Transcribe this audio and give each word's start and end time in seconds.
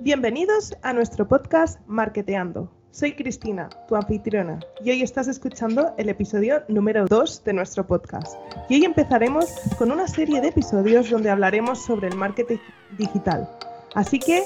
Bienvenidos 0.00 0.76
a 0.82 0.92
nuestro 0.92 1.26
podcast 1.26 1.80
Marketeando. 1.86 2.70
Soy 2.90 3.16
Cristina, 3.16 3.70
tu 3.88 3.96
anfitriona, 3.96 4.60
y 4.84 4.90
hoy 4.90 5.00
estás 5.00 5.26
escuchando 5.26 5.94
el 5.96 6.10
episodio 6.10 6.62
número 6.68 7.06
2 7.06 7.44
de 7.44 7.54
nuestro 7.54 7.86
podcast. 7.86 8.36
Y 8.68 8.74
hoy 8.74 8.84
empezaremos 8.84 9.46
con 9.78 9.90
una 9.90 10.06
serie 10.06 10.42
de 10.42 10.48
episodios 10.48 11.08
donde 11.08 11.30
hablaremos 11.30 11.82
sobre 11.82 12.08
el 12.08 12.16
marketing 12.16 12.58
digital. 12.98 13.48
Así 13.94 14.18
que 14.18 14.42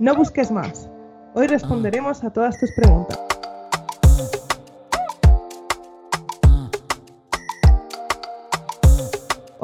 no 0.00 0.16
busques 0.16 0.50
más. 0.50 0.90
Hoy 1.34 1.46
responderemos 1.46 2.24
a 2.24 2.32
todas 2.32 2.58
tus 2.58 2.72
preguntas. 2.72 3.27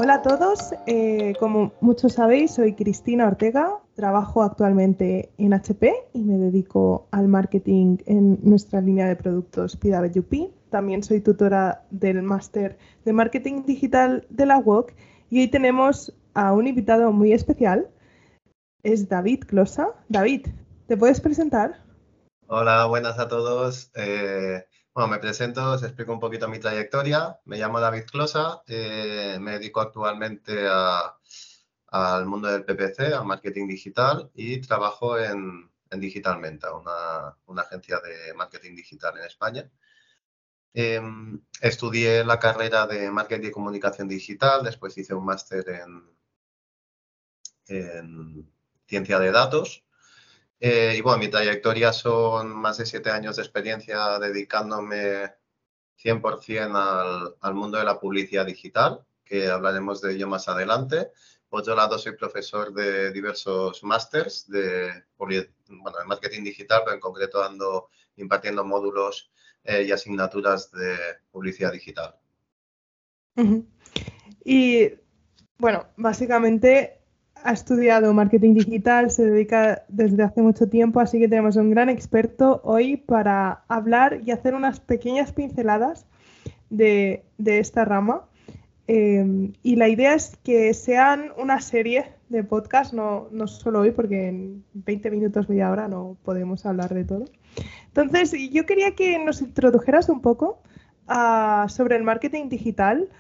Hola 0.05 0.17
a 0.17 0.23
todos, 0.23 0.75
eh, 0.87 1.33
como 1.41 1.73
muchos 1.81 2.13
sabéis, 2.13 2.51
soy 2.51 2.75
Cristina 2.75 3.27
Ortega, 3.27 3.79
trabajo 3.97 4.43
actualmente 4.43 5.33
en 5.39 5.55
HP 5.55 5.95
y 6.13 6.25
me 6.25 6.37
dedico 6.37 7.09
al 7.11 7.27
marketing 7.27 7.97
en 8.05 8.39
nuestra 8.43 8.83
línea 8.83 9.09
de 9.09 9.17
productos 9.17 9.77
PWP. 9.77 10.53
También 10.69 11.03
soy 11.03 11.23
tutora 11.23 11.87
del 11.91 12.21
máster 12.21 12.77
de 13.07 13.15
marketing 13.15 13.63
digital 13.65 14.27
de 14.29 14.45
la 14.45 14.59
UOC 14.59 14.93
y 15.31 15.41
hoy 15.41 15.49
tenemos 15.49 16.13
a 16.35 16.53
un 16.53 16.67
invitado 16.67 17.11
muy 17.11 17.33
especial, 17.33 17.89
es 18.83 19.09
David 19.09 19.45
Closa. 19.47 19.89
David, 20.11 20.49
¿te 20.87 20.99
puedes 20.99 21.23
presentar? 21.23 21.83
Hola, 22.47 22.85
buenas 22.85 23.19
a 23.19 23.27
todos. 23.27 23.91
Eh, 23.95 24.67
bueno, 24.95 25.09
me 25.09 25.19
presento, 25.19 25.73
os 25.73 25.83
explico 25.83 26.13
un 26.13 26.21
poquito 26.21 26.49
mi 26.49 26.61
trayectoria. 26.61 27.41
Me 27.47 27.59
llamo 27.59 27.81
David 27.81 28.05
Closa, 28.05 28.63
eh, 28.67 29.39
me 29.41 29.53
dedico 29.53 29.81
actualmente 29.81 30.69
al 31.89 32.27
mundo 32.27 32.49
del 32.49 32.65
PPC, 32.65 33.13
al 33.13 33.25
marketing 33.27 33.67
digital 33.67 34.31
y 34.35 34.61
trabajo 34.61 35.19
en, 35.19 35.71
en 35.91 36.01
Digitalmenta, 36.01 36.73
una, 36.75 37.63
agencia 37.63 38.01
de 38.01 38.35
marketing 38.35 38.77
digital 38.77 39.19
en 39.19 39.25
España. 39.25 39.71
Em, 40.75 41.41
estudié 41.61 42.25
la 42.25 42.39
carrera 42.39 42.87
de 42.87 43.11
marketing 43.11 43.49
y 43.49 43.53
comunicación 43.53 44.09
digital, 44.09 44.63
después 44.65 44.97
hice 44.99 45.15
un 45.15 45.25
máster 45.25 45.69
en 47.67 48.53
ciencia 48.87 49.19
de 49.19 49.33
datos 49.33 49.85
eh, 50.61 50.95
y 50.97 51.01
bueno, 51.01 51.19
mi 51.19 51.29
trayectoria 51.29 51.93
son 51.93 52.49
más 52.49 52.79
de 52.79 52.87
siete 52.87 53.11
años 53.11 53.37
de 53.37 53.43
experiencia 53.43 54.19
dedicándome 54.19 55.33
100% 56.03 56.75
al, 56.75 57.37
al 57.41 57.55
mundo 57.55 57.79
de 57.79 57.85
la 57.85 58.01
publicidad 58.01 58.47
digital, 58.47 59.05
que 59.25 59.49
hablaremos 59.49 60.01
de 60.01 60.15
ello 60.15 60.29
más 60.29 60.49
adelante. 60.49 61.11
Por 61.55 61.61
otro 61.61 61.77
lado, 61.77 61.99
soy 61.99 62.17
profesor 62.17 62.75
de 62.75 63.13
diversos 63.13 63.85
másters 63.85 64.49
de, 64.49 65.05
marketing 66.05 66.43
digital, 66.43 66.83
pero 66.85 66.95
en 66.95 67.01
concreto 67.01 67.45
ando 67.45 67.91
impartiendo 68.17 68.65
módulos 68.65 69.31
eh, 69.63 69.85
y 69.85 69.93
asignaturas 69.93 70.73
de 70.73 70.97
publicidad 71.31 71.71
digital. 71.71 72.17
Y 74.45 74.91
bueno, 75.57 75.87
básicamente 75.97 77.04
ha 77.45 77.53
estudiado 77.53 78.15
marketing 78.15 78.55
digital, 78.55 79.11
se 79.11 79.27
dedica 79.27 79.85
desde 79.89 80.23
hace 80.23 80.41
mucho 80.41 80.67
tiempo, 80.69 81.01
así 81.01 81.19
que 81.19 81.29
tenemos 81.29 81.57
un 81.57 81.71
gran 81.71 81.91
experto 81.91 82.63
hoy 82.65 82.97
para 82.97 83.65
hablar 83.69 84.21
y 84.25 84.31
hacer 84.31 84.55
unas 84.55 84.81
pequeñas 84.81 85.33
pinceladas 85.33 86.07
de, 86.71 87.23
esta 87.45 87.85
rama. 87.85 88.23
Em, 88.87 89.53
y 89.63 89.77
la 89.77 89.89
idea 89.89 90.15
es 90.15 90.39
que 90.43 90.73
sean 90.73 91.33
una 91.37 91.61
serie 91.61 92.13
de 92.31 92.45
podcasts, 92.45 92.95
no, 92.95 93.29
no 93.31 93.47
solo 93.47 93.81
hoy, 93.81 93.91
porque 93.91 94.29
en 94.29 94.65
20 94.73 95.11
minutos, 95.11 95.49
media 95.51 95.71
hora 95.71 95.87
no 95.87 96.17
podemos 96.25 96.65
hablar 96.65 96.95
de 96.95 97.05
todo. 97.05 97.27
Entonces, 97.89 98.33
yo 98.51 98.65
quería 98.65 98.95
que 98.95 99.19
nos 99.19 99.43
introdujeras 99.43 100.09
un 100.09 100.23
poco 100.23 100.63
ah, 101.09 101.67
sobre 101.69 101.97
el 101.97 102.05
marketing 102.05 102.49
digital, 102.49 103.11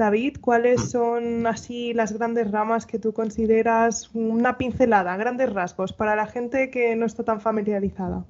David, 0.00 0.38
¿cuáles 0.40 0.80
mm. 0.80 0.88
son 0.88 1.46
así 1.46 1.92
las 1.92 2.12
grandes 2.12 2.50
ramas 2.50 2.86
que 2.86 2.98
tú 2.98 3.12
consideras 3.12 4.08
una 4.14 4.56
pincelada, 4.56 5.14
grandes 5.18 5.52
rasgos 5.52 5.92
para 5.92 6.16
la 6.16 6.26
gente 6.26 6.70
que 6.70 6.96
no 6.96 7.04
está 7.04 7.22
tan 7.22 7.42
familiarizada? 7.42 8.24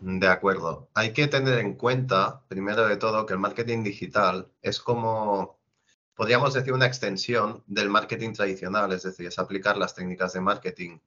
De 0.00 0.28
acuerdo. 0.28 0.90
Hay 0.92 1.14
que 1.14 1.26
tener 1.26 1.58
en 1.58 1.72
cuenta, 1.72 2.42
primero 2.48 2.86
de 2.86 2.98
todo, 2.98 3.24
que 3.24 3.32
el 3.32 3.38
marketing 3.38 3.82
digital 3.82 4.52
es 4.60 4.78
como, 4.78 5.58
podríamos 6.14 6.52
decir, 6.52 6.74
una 6.74 6.84
extensión 6.84 7.64
del 7.66 7.88
marketing 7.88 8.34
tradicional, 8.34 8.92
es 8.92 9.04
decir, 9.04 9.28
es 9.28 9.38
aplicar 9.38 9.78
las 9.78 9.94
técnicas 9.94 10.34
de 10.34 10.42
marketing 10.42 10.98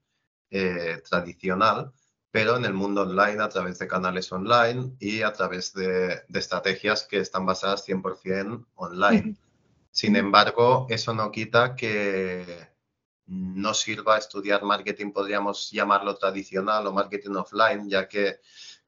eh, 0.50 1.04
tradicional, 1.08 1.92
pero 2.32 2.58
en 2.58 2.66
el 2.66 2.74
mundo 2.74 3.04
online, 3.04 3.44
a 3.44 3.50
través 3.50 3.78
de 3.78 3.88
canales 3.88 4.32
online 4.32 4.92
y 5.00 5.22
a 5.22 5.34
través 5.34 5.72
de, 5.72 6.24
de 6.28 6.40
estrategias 6.40 7.04
que 7.04 7.20
están 7.20 7.46
basadas 7.46 7.88
100% 7.88 8.66
online. 8.74 9.38
Sin 10.00 10.16
embargo, 10.16 10.88
eso 10.90 11.14
no 11.14 11.30
quita 11.30 11.76
que 11.76 12.70
no 13.26 13.74
sirva 13.74 14.18
estudiar 14.18 14.64
marketing, 14.64 15.12
podríamos 15.12 15.72
llamarlo 15.72 16.16
tradicional 16.16 16.88
o 16.88 16.94
marketing 16.94 17.36
offline, 17.36 17.90
ya 17.90 18.08
que 18.08 18.40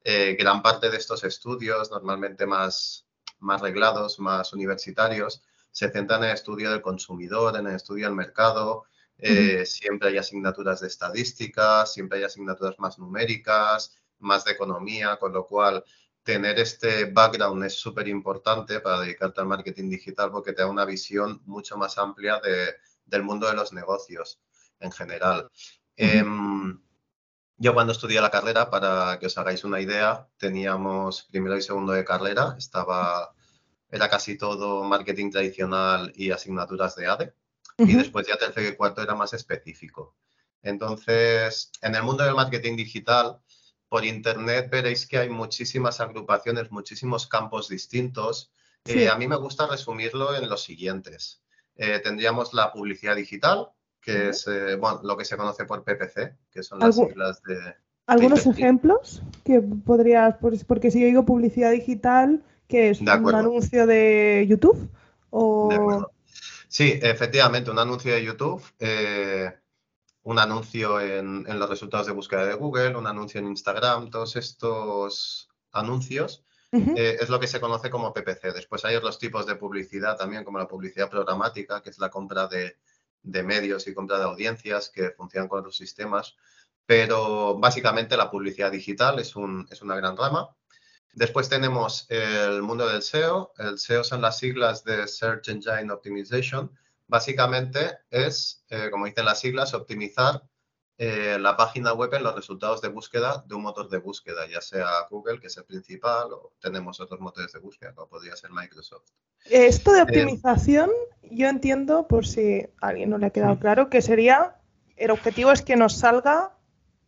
eh, 0.04 0.34
gran 0.40 0.62
parte 0.62 0.88
de 0.88 0.96
estos 0.96 1.22
estudios, 1.24 1.90
normalmente 1.90 2.46
más, 2.46 3.04
más 3.40 3.60
reglados, 3.60 4.18
más 4.20 4.54
universitarios, 4.54 5.42
se 5.70 5.90
centran 5.90 6.22
en 6.22 6.30
el 6.30 6.34
estudio 6.34 6.70
del 6.70 6.80
consumidor, 6.80 7.58
en 7.58 7.66
el 7.66 7.76
estudio 7.76 8.06
del 8.06 8.16
mercado. 8.16 8.84
Eh, 9.18 9.66
siempre 9.66 10.08
hay 10.08 10.16
asignaturas 10.16 10.80
de 10.80 10.86
estadística, 10.86 11.84
siempre 11.84 12.20
hay 12.20 12.24
asignaturas 12.24 12.78
más 12.78 12.98
numéricas, 12.98 13.98
más 14.18 14.46
de 14.46 14.52
economía, 14.52 15.18
con 15.18 15.34
lo 15.34 15.44
cual 15.44 15.84
tener 16.22 16.58
este 16.58 17.06
background 17.06 17.64
es 17.64 17.74
súper 17.74 18.08
importante 18.08 18.80
para 18.80 19.00
dedicarte 19.00 19.40
al 19.40 19.48
marketing 19.48 19.90
digital 19.90 20.30
porque 20.30 20.52
te 20.52 20.62
da 20.62 20.68
una 20.68 20.84
visión 20.84 21.42
mucho 21.46 21.76
más 21.76 21.98
amplia 21.98 22.40
de, 22.40 22.74
del 23.06 23.22
mundo 23.22 23.48
de 23.48 23.54
los 23.54 23.72
negocios 23.72 24.40
en 24.80 24.92
general. 24.92 25.50
Em, 25.96 26.80
yo 27.56 27.74
cuando 27.74 27.92
estudié 27.92 28.20
la 28.20 28.30
carrera, 28.30 28.70
para 28.70 29.18
que 29.18 29.26
os 29.26 29.38
hagáis 29.38 29.64
una 29.64 29.80
idea, 29.80 30.28
teníamos 30.36 31.24
primero 31.24 31.56
y 31.56 31.62
segundo 31.62 31.92
de 31.92 32.04
carrera, 32.04 32.54
estaba, 32.58 33.34
era 33.90 34.08
casi 34.08 34.36
todo 34.36 34.82
marketing 34.84 35.30
tradicional 35.30 36.12
y 36.16 36.30
asignaturas 36.30 36.96
de 36.96 37.06
ADE, 37.06 37.34
y 37.78 37.94
después 37.94 38.26
ya 38.26 38.36
tercero 38.36 38.68
y 38.68 38.76
cuarto 38.76 39.02
era 39.02 39.14
más 39.14 39.32
específico. 39.32 40.16
Entonces, 40.62 41.70
en 41.82 41.94
el 41.94 42.02
mundo 42.02 42.24
del 42.24 42.34
marketing 42.34 42.76
digital, 42.76 43.40
por 43.92 44.06
internet 44.06 44.70
veréis 44.70 45.06
que 45.06 45.18
hay 45.18 45.28
muchísimas 45.28 46.00
agrupaciones, 46.00 46.70
muchísimos 46.70 47.26
campos 47.26 47.68
distintos. 47.68 48.50
Eh, 48.86 49.10
a 49.10 49.18
mí 49.18 49.28
me 49.28 49.36
gusta 49.36 49.66
resumirlo 49.66 50.34
en 50.34 50.48
los 50.48 50.62
siguientes. 50.62 51.42
Eh, 51.76 51.98
tendríamos 51.98 52.54
la 52.54 52.72
publicidad 52.72 53.16
digital, 53.16 53.68
que 54.00 54.30
es 54.30 54.46
eh, 54.46 54.76
bueno, 54.76 55.00
lo 55.02 55.14
que 55.14 55.26
se 55.26 55.36
conoce 55.36 55.66
por 55.66 55.84
PPC, 55.84 56.34
que 56.50 56.62
son 56.62 56.78
las 56.78 56.96
siglas 56.96 57.42
de... 57.42 57.58
¿Algunos 58.06 58.46
ejemplos 58.46 59.22
que 59.44 59.60
podrías, 59.60 60.36
porque 60.66 60.90
si 60.90 60.98
yo 60.98 61.06
digo 61.06 61.26
publicidad 61.26 61.70
digital, 61.70 62.42
que 62.68 62.88
es 62.88 63.00
un 63.02 63.10
anuncio 63.10 63.86
de 63.86 64.46
YouTube? 64.48 64.88
O... 65.28 66.08
sí, 66.66 66.98
efectivamente, 67.02 67.70
un 67.70 67.78
anuncio 67.78 68.14
de 68.14 68.24
YouTube 68.24 68.62
un 70.24 70.38
anuncio 70.38 71.00
en, 71.00 71.44
los 71.58 71.68
resultados 71.68 72.06
de 72.06 72.12
búsqueda 72.12 72.46
de 72.46 72.54
Google, 72.54 72.96
un 72.96 73.06
anuncio 73.06 73.40
en 73.40 73.48
Instagram, 73.48 74.10
todos 74.10 74.36
estos 74.36 75.48
anuncios 75.72 76.44
eh, 76.72 77.18
es 77.20 77.28
lo 77.28 77.38
que 77.38 77.46
se 77.46 77.60
conoce 77.60 77.90
como 77.90 78.14
PPC. 78.14 78.54
Después 78.54 78.84
hay 78.84 78.96
otros 78.96 79.18
tipos 79.18 79.46
de 79.46 79.56
publicidad 79.56 80.16
también, 80.16 80.44
como 80.44 80.58
la 80.58 80.68
publicidad 80.68 81.10
programática, 81.10 81.82
que 81.82 81.90
es 81.90 81.98
la 81.98 82.08
compra 82.08 82.48
de, 82.48 82.76
medios 83.42 83.86
y 83.86 83.94
compra 83.94 84.18
de 84.18 84.24
audiencias 84.24 84.88
que 84.88 85.10
funcionan 85.10 85.48
con 85.48 85.60
otros 85.60 85.76
sistemas. 85.76 86.36
Pero 86.86 87.58
básicamente 87.58 88.16
la 88.16 88.30
publicidad 88.30 88.72
digital 88.72 89.18
es, 89.18 89.36
un, 89.36 89.66
es 89.70 89.82
una 89.82 89.96
gran 89.96 90.16
rama. 90.16 90.48
Después 91.12 91.48
tenemos 91.48 92.06
el 92.08 92.62
mundo 92.62 92.88
del 92.88 93.02
SEO. 93.02 93.52
El 93.58 93.78
SEO 93.78 94.02
son 94.02 94.22
las 94.22 94.38
siglas 94.38 94.82
de 94.82 95.06
Search 95.06 95.48
Engine 95.48 95.92
Optimization, 95.92 96.72
Básicamente 97.12 97.98
es, 98.08 98.64
eh, 98.70 98.88
como 98.90 99.04
dicen 99.04 99.26
las 99.26 99.38
siglas, 99.38 99.74
optimizar 99.74 100.44
eh, 100.96 101.36
la 101.38 101.58
página 101.58 101.92
web 101.92 102.14
en 102.14 102.22
los 102.22 102.34
resultados 102.34 102.80
de 102.80 102.88
búsqueda 102.88 103.44
de 103.46 103.54
un 103.54 103.60
motor 103.60 103.90
de 103.90 103.98
búsqueda, 103.98 104.46
ya 104.50 104.62
sea 104.62 104.88
Google, 105.10 105.38
que 105.38 105.48
es 105.48 105.56
el 105.58 105.66
principal, 105.66 106.32
o 106.32 106.54
tenemos 106.58 107.00
otros 107.00 107.20
motores 107.20 107.52
de 107.52 107.58
búsqueda, 107.58 107.94
como 107.94 108.08
podría 108.08 108.34
ser 108.34 108.50
Microsoft. 108.50 109.10
Esto 109.44 109.92
de 109.92 109.98
eh, 109.98 110.02
optimización, 110.04 110.90
yo 111.30 111.48
entiendo, 111.48 112.08
por 112.08 112.26
si 112.26 112.62
a 112.80 112.86
alguien 112.88 113.10
no 113.10 113.18
le 113.18 113.26
ha 113.26 113.30
quedado 113.30 113.58
claro, 113.58 113.90
que 113.90 114.00
sería, 114.00 114.56
el 114.96 115.10
objetivo 115.10 115.52
es 115.52 115.60
que 115.60 115.76
nos 115.76 115.98
salga 115.98 116.56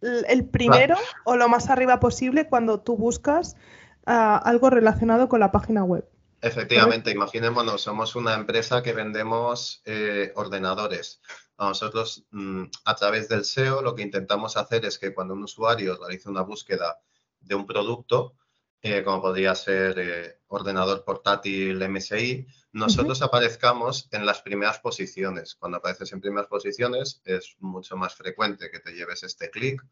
el 0.03 0.45
primero 0.45 0.97
o 1.25 1.37
lo 1.37 1.49
más 1.49 1.71
arriba 1.71 1.99
posible 1.99 2.47
cuando 2.47 2.81
tú 2.81 2.99
buscas 2.99 3.57
ah, 4.05 4.37
algo 4.37 4.69
relacionado 4.69 5.31
con 5.31 5.41
la 5.41 5.51
página 5.51 5.83
web. 5.83 6.07
Efectivamente, 6.45 7.11
imaginémonos, 7.11 7.81
somos 7.81 8.15
una 8.17 8.35
empresa 8.35 8.83
que 8.83 8.93
vendemos 8.93 9.81
eh, 9.87 10.31
ordenadores. 10.35 11.23
A 11.57 11.69
nosotros, 11.69 12.27
mm, 12.33 12.65
a 12.85 12.95
través 12.95 13.31
del 13.31 13.47
SEO, 13.47 13.81
lo 13.81 13.95
que 13.95 14.03
intentamos 14.03 14.59
hacer 14.59 14.85
es 14.85 14.99
que 14.99 15.15
cuando 15.15 15.33
un 15.33 15.45
usuario 15.45 15.97
realice 15.97 16.29
una 16.29 16.43
búsqueda 16.43 17.01
de 17.41 17.55
un 17.55 17.67
producto, 17.67 18.35
eh, 18.83 19.03
como 19.03 19.23
podría 19.23 19.55
ser 19.55 19.99
eh, 19.99 20.41
ordenador 20.49 21.03
portátil 21.03 21.81
MSI, 21.89 22.47
nosotros 22.73 23.23
aparezcamos 23.23 24.07
en 24.13 24.27
las 24.27 24.43
primeras 24.43 24.81
posiciones. 24.81 25.55
Cuando 25.55 25.79
apareces 25.79 26.13
en 26.13 26.21
primeras 26.21 26.49
posiciones 26.49 27.23
es 27.25 27.57
mucho 27.61 27.97
más 27.97 28.15
frecuente 28.15 28.71
que 28.71 28.81
te 28.81 28.93
lleves 28.93 29.23
este 29.23 29.49
clic. 29.49 29.83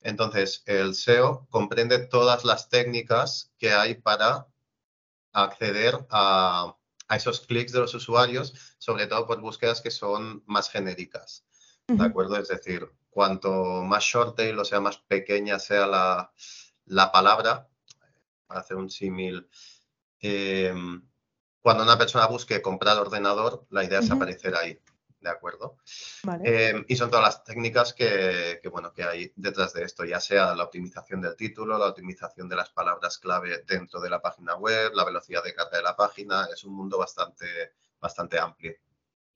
Entonces, 0.00 0.64
el 0.66 0.96
SEO 0.96 1.46
comprende 1.50 2.00
todas 2.00 2.44
las 2.44 2.68
técnicas 2.68 3.52
que 3.58 3.72
hay 3.72 3.94
para 3.94 4.48
acceder 5.34 6.06
a, 6.10 6.76
esos 7.10 7.42
clics 7.42 7.72
de 7.72 7.80
los 7.80 7.94
usuarios, 7.94 8.54
sobre 8.78 9.06
todo 9.06 9.26
por 9.26 9.40
búsquedas 9.40 9.82
que 9.82 9.90
son 9.90 10.42
más 10.46 10.70
genéricas. 10.70 11.44
¿De 11.86 12.02
acuerdo? 12.02 12.38
Es 12.38 12.48
decir, 12.48 12.90
cuanto 13.10 13.52
más 13.82 14.02
short 14.02 14.36
tail, 14.36 14.58
o 14.58 14.64
sea, 14.64 14.80
más 14.80 14.96
pequeña 14.96 15.58
sea 15.58 15.86
la, 15.86 17.12
palabra, 17.12 17.68
para 18.46 18.60
hacer 18.60 18.78
un 18.78 18.90
símil, 18.90 19.46
em, 20.20 21.06
cuando 21.60 21.82
una 21.82 21.98
persona 21.98 22.26
busque 22.26 22.62
comprar 22.62 22.98
ordenador, 22.98 23.66
la 23.70 23.84
idea 23.84 24.00
es 24.00 24.10
aparecer 24.10 24.56
ahí. 24.56 24.80
¿De 25.24 25.30
acuerdo? 25.30 25.78
Em, 26.44 26.84
y 26.86 26.94
son 26.94 27.10
todas 27.10 27.24
las 27.24 27.44
técnicas 27.44 27.94
que, 27.94 28.60
bueno, 28.70 28.92
que 28.92 29.02
hay 29.02 29.32
detrás 29.34 29.72
de 29.72 29.82
esto, 29.82 30.04
ya 30.04 30.20
sea 30.20 30.54
la 30.54 30.64
optimización 30.64 31.20
del 31.20 31.34
título, 31.34 31.78
la 31.78 31.88
optimización 31.88 32.48
de 32.48 32.56
las 32.56 32.70
palabras 32.70 33.18
clave 33.18 33.64
dentro 33.66 34.00
de 34.00 34.10
la 34.10 34.20
página 34.20 34.54
web, 34.56 34.92
la 34.94 35.04
velocidad 35.04 35.42
de 35.42 35.54
carga 35.54 35.78
de 35.78 35.82
la 35.82 35.96
página, 35.96 36.46
es 36.52 36.62
un 36.64 36.74
mundo 36.74 36.98
bastante, 36.98 37.46
bastante 38.00 38.38
amplio. 38.38 38.74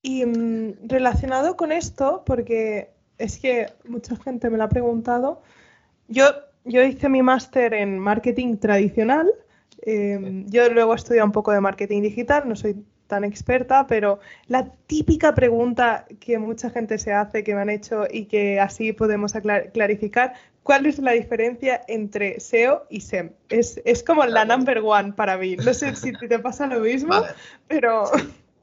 Y 0.02 0.24
mm, 0.24 0.88
relacionado 0.88 1.56
con 1.56 1.72
esto, 1.72 2.22
porque 2.24 2.92
es 3.16 3.38
que 3.38 3.72
mucha 3.84 4.14
gente 4.16 4.50
me 4.50 4.58
lo 4.58 4.64
ha 4.64 4.68
preguntado, 4.68 5.42
yo, 6.06 6.26
yo 6.64 6.82
hice 6.82 7.08
mi 7.08 7.22
máster 7.22 7.74
en 7.74 7.98
marketing 7.98 8.58
tradicional, 8.58 9.32
em, 9.80 10.46
yo 10.48 10.68
luego 10.68 10.92
he 10.92 10.96
estudiado 10.96 11.26
un 11.26 11.32
poco 11.32 11.52
de 11.52 11.60
marketing 11.60 12.02
digital, 12.02 12.46
no 12.46 12.54
soy 12.54 12.84
tan 13.08 13.24
experta, 13.24 13.86
pero 13.88 14.20
la 14.46 14.70
típica 14.86 15.34
pregunta 15.34 16.06
que 16.20 16.38
mucha 16.38 16.70
gente 16.70 16.98
se 16.98 17.12
hace, 17.12 17.42
que 17.42 17.54
me 17.54 17.62
han 17.62 17.70
hecho 17.70 18.04
y 18.08 18.26
que 18.26 18.60
así 18.60 18.92
podemos 18.92 19.32
clarificar, 19.72 20.34
¿cuál 20.62 20.86
es 20.86 20.98
la 20.98 21.12
diferencia 21.12 21.82
entre 21.88 22.38
SEO 22.38 22.86
y 22.88 23.00
SEM? 23.00 23.32
Es, 23.48 24.04
como 24.06 24.24
la 24.26 24.44
number 24.44 24.78
one 24.84 25.14
para 25.14 25.36
mí. 25.36 25.56
No 25.56 25.74
sé 25.74 25.96
si 25.96 26.12
te 26.12 26.38
pasa 26.38 26.66
lo 26.66 26.80
mismo, 26.80 27.14
pero... 27.66 28.04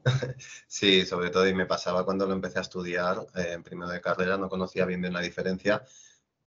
Sí, 0.68 1.03
sobre 1.03 1.31
todo, 1.31 1.47
y 1.47 1.56
me 1.56 1.65
pasaba 1.65 2.06
cuando 2.06 2.27
lo 2.27 2.33
empecé 2.33 2.59
a 2.59 2.62
estudiar 2.62 3.25
eh, 3.36 3.53
en 3.53 3.63
primero 3.63 3.89
de 3.89 4.01
carrera, 4.01 4.38
no 4.38 4.50
conocía 4.50 4.86
bien 4.86 5.01
bien 5.01 5.13
la 5.13 5.21
diferencia. 5.21 5.83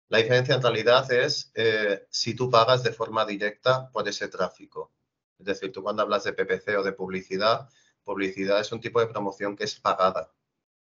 La 0.09 0.19
diferencia 0.19 0.55
en 0.55 0.63
realidad 0.63 1.11
es 1.11 1.51
eh, 1.57 2.07
si 2.11 2.35
tú 2.35 2.49
pagas 2.49 2.85
de 2.85 2.93
forma 2.93 3.25
directa 3.25 3.91
por 3.91 4.09
ese 4.09 4.29
tráfico. 4.29 4.93
Es 5.41 5.47
decir, 5.47 5.73
tú 5.73 5.83
cuando 5.83 6.03
hablas 6.03 6.25
de 6.25 6.35
PPC 6.35 6.79
o 6.79 6.83
de 6.83 6.93
publicidad, 6.93 7.69
publicidad 8.05 8.61
es 8.61 8.71
un 8.73 8.81
tipo 8.81 9.01
de 9.01 9.07
promoción 9.07 9.57
que 9.57 9.65
es 9.65 9.81
pagada. 9.81 10.31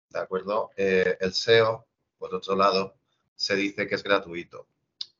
¿De 0.08 0.18
acuerdo? 0.18 0.70
Eh, 0.76 1.16
el 1.20 1.32
SEO, 1.32 1.86
por 2.18 2.34
otro 2.34 2.56
lado, 2.56 2.96
se 3.36 3.54
dice 3.54 3.86
que 3.86 3.94
es 3.94 4.02
gratuito. 4.02 4.66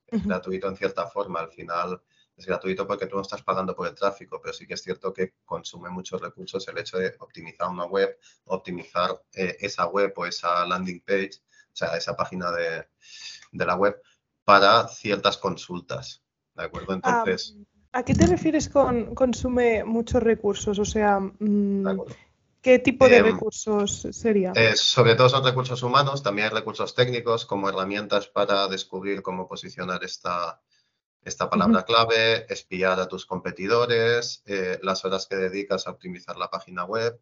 Es 0.09 0.27
gratuito 0.27 0.67
en 0.67 0.77
cierta 0.77 1.07
forma. 1.07 1.39
Al 1.41 1.51
final 1.51 2.03
es 2.37 2.45
gratuito 2.45 2.87
porque 2.87 3.07
tú 3.07 3.15
no 3.15 3.23
estás 3.23 3.43
pagando 3.43 3.77
por 3.77 3.87
el 3.87 3.95
tráfico, 3.95 4.41
pero 4.43 4.53
sí 4.53 4.67
que 4.67 4.75
es 4.75 4.83
cierto 4.83 5.13
que 5.13 5.35
consume 5.45 5.91
muchos 5.91 6.21
recursos 6.21 6.67
el 6.67 6.79
hecho 6.79 6.99
de 6.99 7.15
optimizar 7.21 7.69
una 7.69 7.85
web, 7.85 8.19
optimizar 8.47 9.23
eh, 9.33 9.57
esa 9.61 9.87
web 9.87 10.13
o 10.17 10.27
esa 10.27 10.67
landing 10.67 11.03
page, 11.03 11.41
o 11.73 11.77
sea, 11.77 11.97
esa 11.97 12.17
página 12.17 12.51
de, 12.51 12.89
la 13.53 13.77
web 13.77 14.03
para 14.45 14.89
ciertas 14.89 15.39
consultas. 15.39 16.23
¿De 16.55 16.65
acuerdo? 16.65 16.95
Entonces. 16.95 17.57
¿A 17.93 18.05
qué 18.05 18.15
te 18.15 18.27
refieres 18.27 18.69
con 18.69 19.15
consume 19.15 19.85
muchos 19.85 20.23
recursos? 20.23 20.79
O 20.79 20.85
sea, 20.85 21.19
mm, 21.19 22.01
¿qué 22.63 22.79
tipo 22.79 23.09
de 23.09 23.17
em, 23.17 23.25
recursos 23.25 24.07
sería? 24.13 24.53
Eh, 24.55 24.77
sobre 24.77 25.17
todo 25.17 25.29
son 25.29 25.45
recursos 25.45 25.83
humanos, 25.83 26.23
también 26.23 26.49
hay 26.49 26.55
recursos 26.55 26.95
técnicos 26.95 27.47
como 27.47 27.69
herramientas 27.69 28.29
para 28.29 28.69
descubrir 28.69 29.23
cómo 29.23 29.49
posicionar 29.49 30.05
esta, 30.05 30.61
esta 31.25 31.51
palabra 31.51 31.83
clave, 31.85 32.47
espiar 32.53 33.01
a 33.01 33.09
tus 33.09 33.27
competidores, 33.27 34.43
eh, 34.47 34.79
las 34.83 35.05
horas 35.05 35.27
que 35.27 35.37
dedicas 35.37 35.87
a 35.87 35.91
optimizar 35.91 36.37
la 36.37 36.49
página 36.49 36.85
web. 36.85 37.19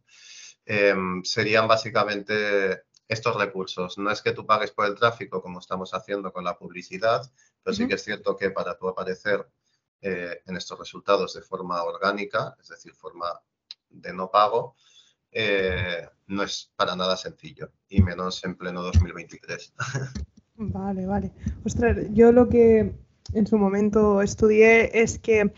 Em, 0.67 1.25
serían 1.25 1.67
básicamente 1.67 2.83
estos 3.09 3.37
recursos. 3.37 3.97
No 3.97 4.11
es 4.11 4.21
que 4.21 4.33
tú 4.33 4.45
pagues 4.45 4.71
por 4.71 4.85
el 4.85 4.95
tráfico 4.95 5.41
como 5.41 5.61
estamos 5.61 5.95
haciendo 5.95 6.31
con 6.31 6.45
la 6.45 6.59
publicidad, 6.59 7.23
pero 7.63 7.75
sí 7.75 7.89
que 7.89 7.95
es 7.95 8.05
cierto 8.05 8.37
que 8.37 8.51
para 8.51 8.77
tú 8.77 8.87
aparecer 8.87 9.49
eh, 10.01 10.43
en 10.47 10.57
estos 10.57 10.79
resultados 10.79 11.35
de 11.35 11.43
forma 11.43 11.83
orgánica, 11.83 12.57
es 12.61 12.69
decir, 12.69 12.95
forma 12.95 13.41
de 13.91 14.13
no 14.13 14.31
pago, 14.31 14.77
eh, 15.33 16.09
no 16.27 16.43
es 16.43 16.73
para 16.77 16.95
nada 16.97 17.17
sencillo, 17.17 17.71
y 17.89 18.03
menos 18.03 18.45
en 18.45 18.57
pleno 18.57 18.83
2023. 18.83 19.75
Vale, 20.61 21.07
vale. 21.07 21.31
Ostras, 21.65 21.97
yo 22.11 22.33
lo 22.33 22.49
que 22.49 22.93
en 23.33 23.47
su 23.47 23.59
momento 23.59 24.23
estudié 24.23 25.01
es 25.01 25.21
que 25.21 25.53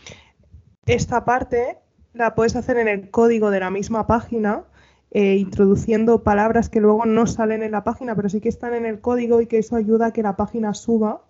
esta 0.85 1.25
parte 1.25 1.79
la 2.13 2.35
puedes 2.35 2.55
hacer 2.55 2.77
en 2.77 2.87
el 2.87 3.09
código 3.09 3.49
de 3.49 3.61
la 3.61 3.71
misma 3.71 4.05
página, 4.05 4.63
eh, 5.09 5.37
introduciendo 5.37 6.21
palabras 6.21 6.69
que 6.69 6.81
luego 6.81 7.05
no 7.05 7.25
salen 7.25 7.63
en 7.63 7.71
la 7.71 7.83
página, 7.83 8.15
pero 8.15 8.29
sí 8.29 8.41
que 8.41 8.49
están 8.49 8.75
en 8.75 8.85
el 8.85 9.01
código 9.01 9.41
y 9.41 9.47
que 9.47 9.57
eso 9.57 9.75
ayuda 9.75 10.07
a 10.07 10.13
que 10.13 10.21
la 10.21 10.35
página 10.35 10.75
suba 10.75 11.25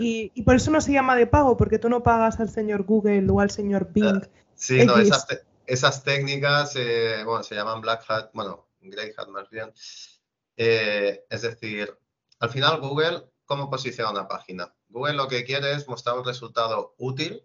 y, 0.00 0.42
por 0.42 0.56
eso 0.56 0.70
no 0.70 0.80
se 0.80 0.92
llama 0.92 1.16
de 1.16 1.26
pago, 1.26 1.56
porque 1.56 1.78
tú 1.78 1.88
no 1.88 2.02
pagas 2.02 2.40
al 2.40 2.50
señor 2.50 2.84
Google 2.84 3.26
o 3.30 3.40
al 3.40 3.50
señor 3.50 3.92
Bing. 3.92 4.22
Eh, 4.22 4.30
sí, 4.54 4.84
no, 4.84 4.94
esas, 5.66 6.04
técnicas 6.04 6.74
eh, 6.76 7.22
bueno, 7.24 7.42
se 7.42 7.54
llaman 7.54 7.80
Black 7.80 8.04
Hat, 8.08 8.30
bueno, 8.34 8.68
Grey 8.80 9.12
Hat 9.16 9.28
más 9.28 9.48
bien. 9.50 9.72
Eh, 10.56 11.24
es 11.30 11.42
decir, 11.42 11.96
al 12.38 12.50
final 12.50 12.80
Google, 12.80 13.24
¿cómo 13.44 13.70
posiciona 13.70 14.10
una 14.10 14.28
página? 14.28 14.74
Google 14.88 15.14
lo 15.14 15.28
que 15.28 15.44
quiere 15.44 15.72
es 15.72 15.88
mostrar 15.88 16.18
un 16.18 16.24
resultado 16.24 16.94
útil 16.98 17.42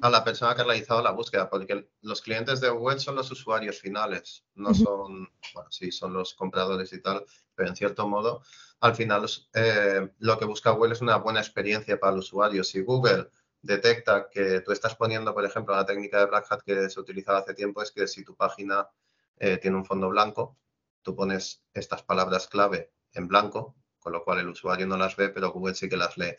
a 0.00 0.08
la 0.08 0.24
persona 0.24 0.54
que 0.54 0.62
ha 0.62 0.64
realizado 0.64 1.02
la 1.02 1.10
búsqueda, 1.10 1.50
porque 1.50 1.90
los 2.02 2.22
clientes 2.22 2.60
de 2.60 2.70
Google 2.70 3.00
son 3.00 3.16
los 3.16 3.30
usuarios 3.30 3.80
finales, 3.80 4.44
no 4.54 4.72
son, 4.72 5.28
bueno, 5.52 5.70
sí, 5.70 5.90
son 5.90 6.12
los 6.12 6.34
compradores 6.34 6.92
y 6.92 7.02
tal, 7.02 7.24
pero 7.54 7.68
en 7.68 7.76
cierto 7.76 8.06
modo 8.06 8.42
al 8.80 8.94
final 8.94 9.26
eh, 9.54 10.08
lo 10.18 10.38
que 10.38 10.46
busca 10.46 10.70
Google 10.70 10.94
es 10.94 11.02
una 11.02 11.16
buena 11.16 11.40
experiencia 11.40 12.00
para 12.00 12.14
el 12.14 12.20
usuario. 12.20 12.64
Si 12.64 12.80
Google 12.80 13.30
detecta 13.62 14.28
que 14.30 14.60
tú 14.60 14.72
estás 14.72 14.96
poniendo, 14.96 15.34
por 15.34 15.44
ejemplo, 15.44 15.76
la 15.76 15.84
técnica 15.84 16.18
de 16.18 16.26
Black 16.26 16.46
Hat 16.50 16.62
que 16.62 16.88
se 16.88 16.98
utilizaba 16.98 17.40
hace 17.40 17.54
tiempo, 17.54 17.82
es 17.82 17.92
que 17.92 18.06
si 18.06 18.24
tu 18.24 18.34
página 18.34 18.88
eh, 19.36 19.58
tiene 19.58 19.76
un 19.76 19.84
fondo 19.84 20.08
blanco, 20.08 20.58
tú 21.02 21.14
pones 21.14 21.62
estas 21.74 22.02
palabras 22.02 22.48
clave 22.48 22.92
en 23.12 23.28
blanco, 23.28 23.76
con 23.98 24.12
lo 24.14 24.24
cual 24.24 24.38
el 24.40 24.48
usuario 24.48 24.86
no 24.86 24.96
las 24.96 25.14
ve, 25.16 25.28
pero 25.28 25.52
Google 25.52 25.74
sí 25.74 25.88
que 25.88 25.96
las 25.98 26.16
lee. 26.16 26.34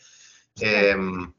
Em, 0.60 1.32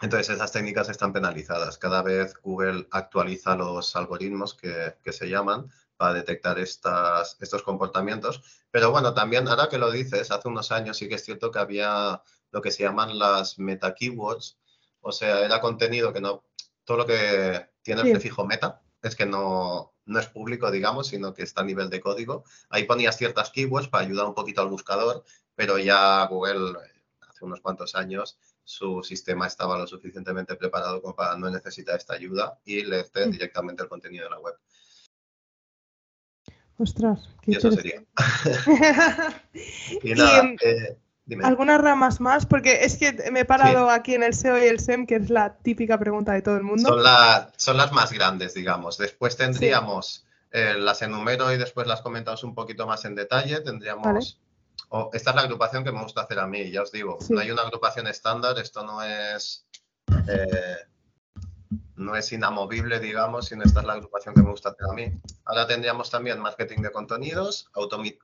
entonces, 0.00 0.30
esas 0.30 0.52
técnicas 0.52 0.88
están 0.88 1.12
penalizadas. 1.12 1.78
Cada 1.78 2.02
vez 2.02 2.34
Google 2.42 2.88
actualiza 2.90 3.56
los 3.56 3.94
algoritmos 3.94 4.54
que, 4.54 4.96
que 5.02 5.12
se 5.12 5.28
llaman 5.28 5.70
para 5.96 6.14
detectar 6.14 6.58
estas, 6.58 7.36
estos 7.40 7.62
comportamientos. 7.62 8.42
Pero 8.70 8.90
bueno, 8.90 9.14
también 9.14 9.48
ahora 9.48 9.68
que 9.68 9.78
lo 9.78 9.90
dices, 9.90 10.30
hace 10.30 10.48
unos 10.48 10.72
años 10.72 10.96
sí 10.96 11.08
que 11.08 11.14
es 11.16 11.24
cierto 11.24 11.50
que 11.50 11.58
había 11.58 12.22
lo 12.50 12.62
que 12.62 12.70
se 12.70 12.82
llaman 12.82 13.18
las 13.18 13.58
meta 13.58 13.94
keywords, 13.94 14.58
o 15.00 15.12
sea, 15.12 15.44
era 15.44 15.60
contenido 15.60 16.12
que 16.12 16.20
no, 16.20 16.44
todo 16.84 16.98
lo 16.98 17.06
que 17.06 17.68
tiene 17.82 18.02
el 18.02 18.12
prefijo 18.12 18.46
meta 18.46 18.80
es 19.02 19.14
que 19.14 19.26
no, 19.26 19.94
no 20.06 20.18
es 20.18 20.26
público, 20.28 20.70
digamos, 20.70 21.08
sino 21.08 21.34
que 21.34 21.42
está 21.42 21.60
a 21.60 21.64
nivel 21.64 21.90
de 21.90 22.00
código. 22.00 22.44
Ahí 22.70 22.84
ponías 22.84 23.16
ciertas 23.16 23.50
keywords 23.50 23.88
para 23.88 24.04
ayudar 24.04 24.26
un 24.26 24.34
poquito 24.34 24.62
al 24.62 24.68
buscador, 24.68 25.24
pero 25.54 25.78
ya 25.78 26.26
Google 26.26 26.78
hace 27.28 27.44
unos 27.44 27.60
cuantos 27.60 27.94
años 27.94 28.38
su 28.64 29.02
sistema 29.02 29.46
estaba 29.46 29.78
lo 29.78 29.86
suficientemente 29.86 30.56
preparado 30.56 31.02
como 31.02 31.14
para 31.14 31.36
no 31.36 31.50
necesitar 31.50 31.96
esta 31.96 32.14
ayuda 32.14 32.58
y 32.64 32.82
leerte 32.82 33.26
directamente 33.28 33.82
el 33.82 33.88
contenido 33.88 34.24
de 34.24 34.30
la 34.30 34.38
web. 34.38 34.54
Ostras, 36.78 37.28
qué 37.42 37.52
y 37.52 37.56
eso 37.56 37.70
sería. 37.70 38.02
y 40.02 40.14
nada, 40.14 40.52
eh, 40.60 40.96
¿Algunas 41.42 41.80
ramas 41.80 42.20
más? 42.20 42.44
Porque 42.44 42.84
es 42.84 42.96
que 42.98 43.30
me 43.30 43.40
he 43.40 43.44
parado 43.44 43.88
aquí 43.88 44.14
en 44.14 44.22
el 44.22 44.34
SEO 44.34 44.58
y 44.58 44.66
el 44.66 44.78
SEM, 44.78 45.06
que 45.06 45.16
es 45.16 45.30
la 45.30 45.56
típica 45.56 45.98
pregunta 45.98 46.32
de 46.32 46.42
todo 46.42 46.56
el 46.56 46.64
mundo. 46.64 46.86
Son, 46.86 47.02
son 47.56 47.76
las 47.78 47.92
más 47.92 48.12
grandes, 48.12 48.52
digamos. 48.52 48.98
Después 48.98 49.36
tendríamos, 49.36 50.26
eh, 50.50 50.74
las 50.76 51.00
enumero 51.00 51.50
y 51.52 51.56
después 51.56 51.86
las 51.86 52.02
comentamos 52.02 52.44
un 52.44 52.54
poquito 52.54 52.86
más 52.86 53.06
en 53.06 53.14
detalle. 53.14 53.60
Tendríamos, 53.60 54.38
esta 55.12 55.30
es 55.30 55.36
la 55.36 55.42
agrupación 55.42 55.82
que 55.82 55.92
me 55.92 56.02
gusta 56.02 56.22
hacer 56.22 56.38
a 56.38 56.46
mí, 56.46 56.70
ya 56.70 56.82
os 56.82 56.92
digo. 56.92 57.18
No 57.30 57.40
hay 57.40 57.50
una 57.50 57.62
agrupación 57.62 58.06
estándar, 58.06 58.58
esto 58.58 58.84
no 58.84 59.02
es... 59.02 59.66
Eh, 60.28 60.76
no 61.96 62.16
es 62.16 62.32
inamovible, 62.32 63.00
digamos, 63.00 63.46
sino 63.46 63.62
esta 63.62 63.80
es 63.80 63.86
la 63.86 63.94
agrupación 63.94 64.34
que 64.34 64.42
me 64.42 64.50
gusta 64.50 64.70
hacer 64.70 64.86
a 64.90 64.94
mí. 64.94 65.12
Ahora 65.44 65.66
tendríamos 65.66 66.10
también 66.10 66.40
marketing 66.40 66.82
de 66.82 66.92
contenidos, 66.92 67.70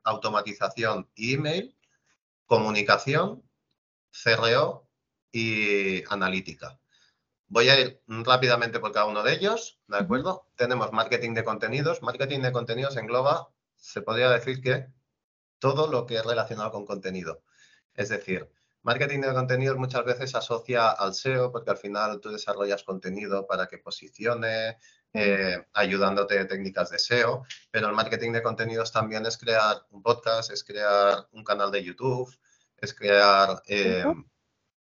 automatización 0.04 1.08
y 1.14 1.34
email, 1.34 1.76
comunicación, 2.46 3.42
CRO 4.10 4.88
y 5.30 6.02
analítica. 6.12 6.80
Voy 7.46 7.68
a 7.68 7.80
ir 7.80 8.02
rápidamente 8.06 8.78
por 8.78 8.92
cada 8.92 9.06
uno 9.06 9.22
de 9.22 9.34
ellos, 9.34 9.80
¿de 9.88 9.96
acuerdo? 9.98 10.48
Tenemos 10.56 10.92
marketing 10.92 11.34
de 11.34 11.44
contenidos. 11.44 12.02
Marketing 12.02 12.40
de 12.40 12.52
contenidos 12.52 12.96
engloba, 12.96 13.50
se 13.76 14.02
podría 14.02 14.30
decir 14.30 14.60
que 14.60 14.86
todo 15.58 15.88
lo 15.88 16.06
que 16.06 16.16
es 16.16 16.24
relacionado 16.24 16.70
con 16.70 16.86
contenido. 16.86 17.42
Es 17.94 18.08
decir, 18.08 18.50
marketing 18.82 19.20
de 19.20 19.32
contenidos 19.32 19.76
muchas 19.76 20.04
veces 20.04 20.30
se 20.30 20.38
asocia 20.38 20.90
al 20.90 21.14
SEO 21.14 21.52
porque 21.52 21.70
al 21.70 21.76
final 21.76 22.20
tú 22.20 22.30
desarrollas 22.30 22.82
contenido 22.82 23.46
para 23.46 23.66
que 23.66 23.78
posicione, 23.78 24.78
eh, 25.12 25.64
ayudándote 25.74 26.38
de 26.38 26.44
técnicas 26.44 26.90
de 26.90 26.98
SEO, 26.98 27.44
pero 27.70 27.88
el 27.88 27.94
marketing 27.94 28.32
de 28.32 28.42
contenidos 28.42 28.92
también 28.92 29.26
es 29.26 29.36
crear 29.36 29.76
un 29.90 30.02
podcast, 30.02 30.50
es 30.50 30.64
crear 30.64 31.26
un 31.32 31.44
canal 31.44 31.70
de 31.70 31.84
YouTube, 31.84 32.34
es 32.76 32.94
crear 32.94 33.62
eh, 33.66 34.04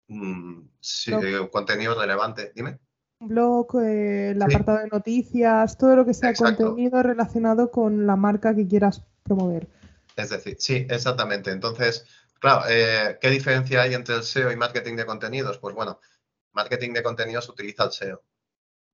Mm, 0.07 0.69
sí, 0.79 1.11
eh, 1.13 1.49
contenido 1.51 1.99
relevante. 1.99 2.51
Dime. 2.55 2.79
Un 3.19 3.29
blog, 3.29 3.79
eh, 3.81 4.31
el 4.31 4.41
apartado 4.41 4.79
de 4.79 4.87
noticias, 4.87 5.77
todo 5.77 5.95
lo 5.95 6.05
que 6.05 6.13
sea 6.13 6.33
contenido 6.33 7.01
relacionado 7.01 7.71
con 7.71 8.05
la 8.05 8.15
marca 8.15 8.53
que 8.53 8.67
quieras 8.67 9.03
promover. 9.23 9.67
Es 10.15 10.29
decir, 10.29 10.57
sí, 10.59 10.85
exactamente. 10.89 11.51
Entonces, 11.51 12.05
claro, 12.43 12.65
eh, 12.69 13.17
¿qué 13.19 13.29
diferencia 13.29 13.81
hay 13.81 13.93
entre 13.93 14.15
el 14.15 14.23
SEO 14.23 14.51
y 14.51 14.55
marketing 14.55 14.95
de 14.95 15.05
contenidos? 15.05 15.57
Pues 15.57 15.73
bueno, 15.73 15.99
marketing 16.51 16.93
de 16.93 17.03
contenidos 17.03 17.49
utiliza 17.49 17.85
el 17.85 17.91
SEO. 17.91 18.23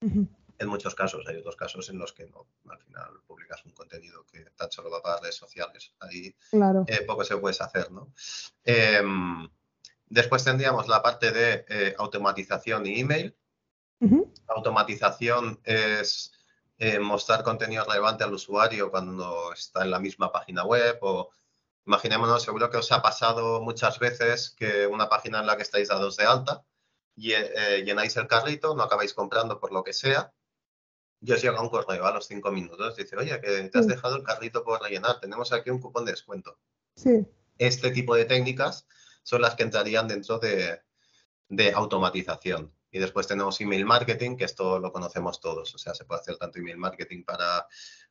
En 0.02 0.68
muchos 0.68 0.96
casos, 0.96 1.26
hay 1.28 1.38
otros 1.38 1.56
casos 1.56 1.90
en 1.90 1.98
los 1.98 2.14
que 2.14 2.26
no, 2.28 2.48
al 2.70 2.80
final 2.80 3.10
publicas 3.26 3.64
un 3.66 3.72
contenido 3.72 4.26
que 4.26 4.46
tan 4.56 4.72
solo 4.72 4.92
va 4.92 5.02
para 5.02 5.20
redes 5.20 5.36
sociales. 5.36 5.94
Ahí 6.00 6.36
poco 7.06 7.24
se 7.24 7.38
puede 7.38 7.58
hacer, 7.60 7.92
¿no? 7.92 8.14
Em, 8.64 9.50
Después 10.10 10.44
tendríamos 10.44 10.88
la 10.88 11.04
parte 11.04 11.32
de 11.32 11.66
eh, 11.70 11.96
automatización 11.98 12.86
y 12.86 13.00
email. 13.00 13.36
Automatización 14.48 15.60
es 15.64 16.32
eh, 16.78 17.00
mostrar 17.00 17.44
contenido 17.44 17.86
relevante 17.86 18.24
al 18.24 18.34
usuario 18.34 18.90
cuando 18.90 19.54
está 19.54 19.84
en 19.84 19.92
la 19.92 20.00
misma 20.00 20.32
página 20.32 20.66
web 20.66 20.98
o 21.02 21.30
imaginémonos, 21.90 22.44
seguro 22.44 22.70
que 22.70 22.78
os 22.78 22.92
ha 22.92 23.02
pasado 23.02 23.62
muchas 23.62 23.98
veces 23.98 24.52
que 24.52 24.86
una 24.86 25.10
página 25.10 25.40
en 25.40 25.48
la 25.48 25.58
que 25.58 25.64
estáis 25.64 25.88
dados 25.88 26.18
de 26.18 26.24
alta 26.24 26.64
y, 27.16 27.32
eh, 27.34 27.84
llenáis 27.84 28.16
el 28.18 28.28
carrito, 28.28 28.76
no 28.76 28.84
acabáis 28.84 29.16
comprando 29.16 29.60
por 29.60 29.72
lo 29.72 29.84
que 29.84 29.92
sea 29.92 30.32
y 31.20 31.32
os 31.32 31.42
llega 31.42 31.60
un 31.60 31.70
correo 31.70 32.06
a 32.06 32.12
los 32.12 32.28
cinco 32.28 32.52
minutos. 32.52 32.96
Dice, 32.96 33.18
oye, 33.18 33.42
que 33.42 33.70
te 33.70 33.80
has 33.80 33.88
dejado 33.88 34.18
el 34.18 34.24
carrito 34.24 34.64
por 34.64 34.80
rellenar, 34.80 35.20
tenemos 35.20 35.52
aquí 35.52 35.72
un 35.72 35.80
cupón 35.80 36.06
de 36.06 36.12
descuento. 36.12 36.60
Sí. 36.96 37.26
Este 37.58 37.90
tipo 37.90 38.14
de 38.14 38.26
técnicas 38.26 38.86
son 39.24 39.42
las 39.42 39.56
que 39.56 39.64
entrarían 39.64 40.08
dentro 40.08 40.38
de, 40.38 40.80
automatización. 41.74 42.72
Y 42.92 43.00
después 43.00 43.26
tenemos 43.26 43.60
email 43.62 43.86
marketing, 43.86 44.38
que 44.38 44.46
esto 44.46 44.78
lo 44.78 44.92
conocemos 44.94 45.42
todos. 45.42 45.74
O 45.74 45.80
sea, 45.80 45.96
se 45.96 46.06
puede 46.06 46.22
hacer 46.22 46.38
tanto 46.38 46.60
email 46.60 46.78
marketing 46.78 47.24
para 47.24 47.68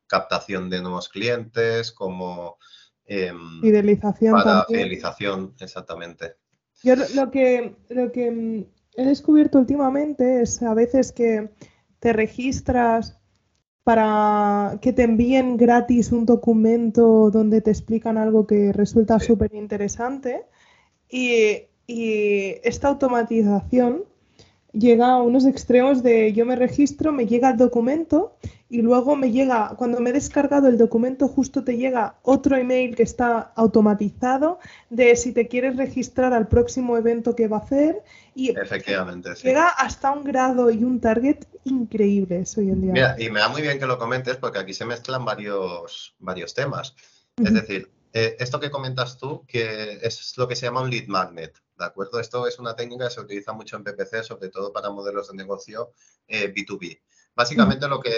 captación 0.08 0.68
de 0.68 0.82
nuevos 0.82 1.08
clientes 1.08 1.92
como 1.92 2.58
em, 3.08 3.60
fidelización. 3.60 4.32
Para 4.34 4.64
fidelización, 4.64 5.54
exactamente. 5.58 6.34
Yo 6.82 6.94
lo 7.16 7.30
que, 7.30 7.74
lo 7.88 8.12
que 8.12 8.30
mm, 8.30 8.64
he 8.96 9.04
descubierto 9.04 9.58
últimamente 9.58 10.42
es 10.42 10.62
a 10.62 10.74
veces 10.74 11.12
que 11.12 11.50
te 11.98 12.12
registras 12.12 13.18
para 13.88 14.78
que 14.82 14.92
te 14.92 15.04
envíen 15.04 15.56
gratis 15.56 16.12
un 16.12 16.26
documento 16.26 17.30
donde 17.30 17.62
te 17.62 17.70
explican 17.70 18.18
algo 18.18 18.46
que 18.46 18.70
resulta 18.70 19.18
súper 19.18 19.54
interesante 19.54 20.44
y, 21.08 21.64
esta 21.88 22.88
automatización 22.88 24.04
llega 24.72 25.12
a 25.12 25.22
unos 25.22 25.46
extremos 25.46 26.02
de 26.02 26.32
yo 26.32 26.44
me 26.44 26.56
registro, 26.56 27.12
me 27.12 27.26
llega 27.26 27.50
el 27.50 27.56
documento 27.56 28.36
y 28.70 28.82
luego 28.82 29.16
me 29.16 29.32
llega, 29.32 29.74
cuando 29.78 29.98
me 30.00 30.10
he 30.10 30.12
descargado 30.12 30.68
el 30.68 30.76
documento, 30.76 31.26
justo 31.26 31.64
te 31.64 31.76
llega 31.78 32.16
otro 32.22 32.56
email 32.56 32.94
que 32.94 33.02
está 33.02 33.52
automatizado 33.56 34.58
de 34.90 35.16
si 35.16 35.32
te 35.32 35.48
quieres 35.48 35.76
registrar 35.76 36.34
al 36.34 36.48
próximo 36.48 36.98
evento 36.98 37.34
que 37.34 37.48
va 37.48 37.58
a 37.58 37.60
hacer. 37.60 38.02
Y 38.34 38.50
Efectivamente, 38.50 39.34
llega 39.42 39.68
hasta 39.68 40.10
un 40.12 40.22
grado 40.22 40.70
y 40.70 40.84
un 40.84 41.00
target 41.00 41.46
increíbles 41.64 42.56
hoy 42.58 42.68
en 42.70 42.82
día. 42.82 42.92
Mira, 42.92 43.16
y 43.18 43.30
me 43.30 43.40
da 43.40 43.48
muy 43.48 43.62
bien 43.62 43.78
que 43.78 43.86
lo 43.86 43.98
comentes 43.98 44.36
porque 44.36 44.58
aquí 44.58 44.74
se 44.74 44.84
mezclan 44.84 45.24
varios, 45.24 46.14
varios 46.18 46.52
temas. 46.52 46.94
Es 47.42 47.54
decir, 47.54 47.90
eh, 48.12 48.36
esto 48.38 48.60
que 48.60 48.70
comentas 48.70 49.16
tú, 49.16 49.44
que 49.46 49.98
es 50.02 50.36
lo 50.36 50.46
que 50.46 50.56
se 50.56 50.66
llama 50.66 50.82
un 50.82 50.90
lead 50.90 51.06
magnet, 51.06 51.58
¿de 51.78 51.84
acuerdo? 51.84 52.18
Esto 52.20 52.46
es 52.46 52.58
una 52.58 52.74
técnica 52.74 53.04
que 53.04 53.14
se 53.14 53.20
utiliza 53.20 53.52
mucho 53.52 53.76
en 53.76 53.84
PPC, 53.84 54.24
sobre 54.24 54.48
todo 54.48 54.72
para 54.72 54.90
modelos 54.90 55.28
de 55.28 55.34
negocio 55.34 55.92
B2B. 56.28 56.92
Eh, 56.92 57.02
Básicamente 57.34 57.86
lo 57.86 58.00
que 58.00 58.12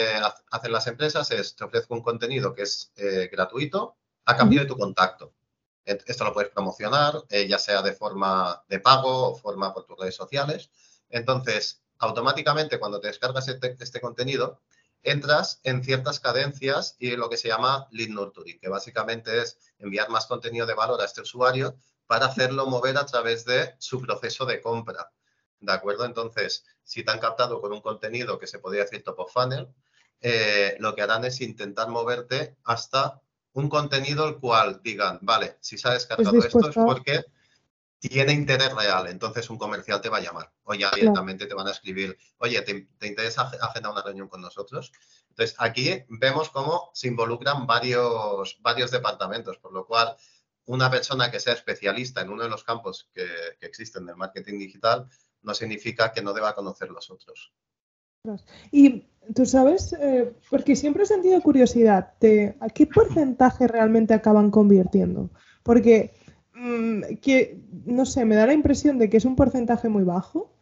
hacen 0.50 0.72
las 0.72 0.86
empresas 0.86 1.30
es, 1.30 1.54
te 1.54 1.64
ofrezco 1.64 1.94
un 1.94 2.02
contenido 2.02 2.54
que 2.54 2.62
es 2.62 2.90
eh, 2.96 3.28
gratuito 3.30 3.96
a 4.24 4.34
cambio 4.34 4.60
de 4.60 4.66
tu 4.66 4.78
contacto. 4.78 5.34
Esto 5.84 6.24
lo 6.24 6.32
puedes 6.32 6.50
promocionar, 6.50 7.24
ya 7.28 7.58
sea 7.58 7.82
de 7.82 7.92
forma 7.92 8.62
de 8.68 8.78
pago 8.78 9.32
o 9.32 9.34
forma 9.34 9.74
por 9.74 9.84
tus 9.84 9.98
redes 9.98 10.14
sociales. 10.14 10.70
Entonces, 11.08 11.82
automáticamente 11.98 12.78
cuando 12.78 13.00
te 13.00 13.08
descargas 13.08 13.48
este, 13.48 13.76
este 13.78 14.00
contenido, 14.00 14.60
entras 15.02 15.60
en 15.64 15.82
ciertas 15.82 16.20
cadencias 16.20 16.96
y 16.98 17.16
lo 17.16 17.28
que 17.28 17.36
se 17.36 17.48
llama 17.48 17.88
lead 17.90 18.10
nurturing, 18.10 18.58
que 18.58 18.68
básicamente 18.68 19.40
es 19.40 19.58
enviar 19.78 20.10
más 20.10 20.26
contenido 20.26 20.66
de 20.66 20.74
valor 20.74 21.00
a 21.00 21.06
este 21.06 21.22
usuario 21.22 21.76
para 22.10 22.26
hacerlo 22.26 22.66
mover 22.66 22.98
a 22.98 23.06
través 23.06 23.44
de 23.44 23.76
su 23.78 24.00
proceso 24.00 24.44
de 24.44 24.60
compra. 24.60 25.12
¿De 25.60 25.72
acuerdo? 25.72 26.04
Entonces, 26.04 26.64
si 26.82 27.04
te 27.04 27.12
han 27.12 27.20
captado 27.20 27.60
con 27.60 27.72
un 27.72 27.80
contenido 27.80 28.36
que 28.36 28.48
se 28.48 28.58
podría 28.58 28.82
decir 28.82 29.04
top 29.04 29.20
of 29.20 29.32
funnel, 29.32 29.68
eh, 30.20 30.74
lo 30.80 30.96
que 30.96 31.02
harán 31.02 31.24
es 31.24 31.40
intentar 31.40 31.88
moverte 31.88 32.56
hasta 32.64 33.22
un 33.52 33.68
contenido 33.68 34.26
el 34.26 34.40
cual 34.40 34.80
digan, 34.82 35.20
vale, 35.22 35.56
si 35.60 35.78
se 35.78 35.86
ha 35.86 35.92
descargado 35.92 36.36
esto 36.38 36.68
es 36.68 36.74
porque 36.74 37.26
tiene 38.00 38.32
interés 38.32 38.74
real, 38.74 39.06
entonces 39.06 39.48
un 39.48 39.58
comercial 39.58 40.00
te 40.00 40.08
va 40.08 40.16
a 40.16 40.22
llamar 40.22 40.52
o 40.64 40.74
ya 40.74 40.90
directamente 40.90 41.46
te 41.46 41.54
van 41.54 41.68
a 41.68 41.70
escribir, 41.70 42.18
oye, 42.38 42.60
¿te, 42.62 43.06
interesa 43.06 43.42
agendar 43.62 43.92
una 43.92 44.02
reunión 44.02 44.26
con 44.26 44.40
nosotros? 44.40 44.90
Entonces, 45.28 45.54
aquí 45.60 46.02
vemos 46.08 46.50
cómo 46.50 46.90
se 46.92 47.06
involucran 47.06 47.68
varios, 47.68 48.58
varios 48.62 48.90
departamentos, 48.90 49.58
por 49.58 49.72
lo 49.72 49.86
cual 49.86 50.16
una 50.72 50.90
persona 50.90 51.30
que 51.30 51.40
sea 51.40 51.54
especialista 51.54 52.20
en 52.20 52.30
uno 52.30 52.42
de 52.42 52.48
los 52.48 52.64
campos 52.64 53.08
que, 53.14 53.26
existen 53.60 54.06
del 54.06 54.16
marketing 54.16 54.58
digital 54.58 55.06
no 55.42 55.54
significa 55.54 56.12
que 56.12 56.22
no 56.22 56.32
deba 56.32 56.54
conocer 56.54 56.90
los 56.90 57.10
otros. 57.10 57.52
Y 58.70 59.06
tú 59.34 59.46
sabes, 59.46 59.94
eh, 59.94 60.34
porque 60.50 60.76
siempre 60.76 61.04
he 61.04 61.06
sentido 61.06 61.40
curiosidad 61.40 62.12
de 62.20 62.56
a 62.60 62.68
qué 62.68 62.86
porcentaje 62.86 63.66
realmente 63.66 64.12
acaban 64.12 64.50
convirtiendo. 64.50 65.30
Porque 65.62 66.14
Mm, 66.62 67.16
que, 67.22 67.58
no 67.86 68.04
sé, 68.04 68.26
me 68.26 68.34
da 68.34 68.46
la 68.46 68.52
impresión 68.52 68.98
de 68.98 69.08
que 69.08 69.16
es 69.16 69.24
un 69.24 69.34
porcentaje 69.34 69.88
muy 69.88 70.04
bajo, 70.04 70.52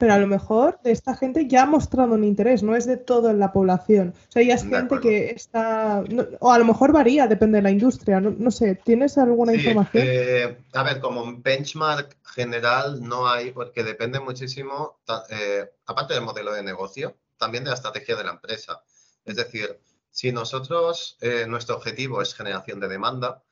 pero 0.00 0.14
a 0.14 0.18
lo 0.18 0.26
mejor 0.26 0.80
de 0.82 0.92
esta 0.92 1.14
gente 1.14 1.46
ya 1.46 1.64
ha 1.64 1.66
mostrado 1.66 2.14
un 2.14 2.24
interés, 2.24 2.62
no 2.62 2.74
es 2.74 2.86
de 2.86 2.96
todo 2.96 3.28
en 3.28 3.38
la 3.38 3.52
población. 3.52 4.14
O 4.30 4.32
sea, 4.32 4.42
ya 4.42 4.54
es 4.54 4.62
gente 4.62 4.98
que 4.98 5.30
está, 5.30 6.02
o 6.40 6.50
a 6.50 6.58
lo 6.58 6.64
mejor 6.64 6.90
varía, 6.90 7.26
depende 7.26 7.58
de 7.58 7.62
la 7.62 7.70
industria, 7.70 8.18
no, 8.18 8.50
sé, 8.50 8.76
¿tienes 8.82 9.18
alguna 9.18 9.54
información? 9.54 10.02
Eh, 10.06 10.56
a 10.72 10.82
ver, 10.82 11.00
como 11.00 11.22
un 11.22 11.42
benchmark 11.42 12.16
general 12.24 13.06
no 13.06 13.28
hay, 13.28 13.52
porque 13.52 13.84
depende 13.84 14.18
muchísimo, 14.20 15.00
eh, 15.28 15.70
aparte 15.84 16.14
del 16.14 16.24
modelo 16.24 16.54
de 16.54 16.62
negocio, 16.62 17.18
también 17.36 17.64
de 17.64 17.70
la 17.70 17.76
estrategia 17.76 18.16
de 18.16 18.24
la 18.24 18.30
empresa. 18.30 18.82
Es 19.26 19.36
decir, 19.36 19.78
si 20.10 20.32
nosotros, 20.32 21.18
eh, 21.20 21.44
nuestro 21.46 21.76
objetivo 21.76 22.22
es 22.22 22.34
generación 22.34 22.80
de 22.80 22.88
demanda, 22.88 23.42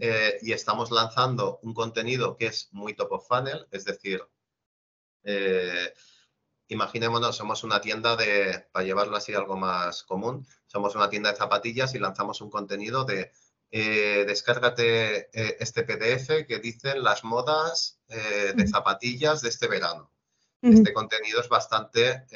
eh, 0.00 0.38
y 0.42 0.52
estamos 0.52 0.90
lanzando 0.90 1.58
un 1.62 1.74
contenido 1.74 2.36
que 2.36 2.46
es 2.46 2.68
muy 2.72 2.94
top 2.94 3.12
of 3.12 3.28
funnel, 3.28 3.66
es 3.70 3.84
decir, 3.84 4.22
eh, 5.24 5.92
imaginémonos, 6.68 7.36
somos 7.36 7.64
una 7.64 7.80
tienda 7.80 8.16
de, 8.16 8.66
para 8.72 8.84
llevarlo 8.84 9.16
así 9.16 9.34
algo 9.34 9.56
más 9.56 10.02
común, 10.04 10.46
somos 10.66 10.94
una 10.94 11.10
tienda 11.10 11.30
de 11.30 11.36
zapatillas 11.36 11.94
y 11.94 11.98
lanzamos 11.98 12.40
un 12.40 12.50
contenido 12.50 13.04
de 13.04 13.32
eh, 13.72 14.24
descárgate 14.26 15.30
este 15.62 15.84
PDF 15.84 16.44
que 16.46 16.58
dicen 16.58 17.04
las 17.04 17.22
modas 17.22 18.00
de 18.08 18.66
zapatillas 18.66 19.42
de 19.42 19.48
este 19.48 19.68
verano. 19.68 20.10
Este 20.60 20.92
contenido 20.92 21.40
es 21.40 21.48
bastante 21.48 22.26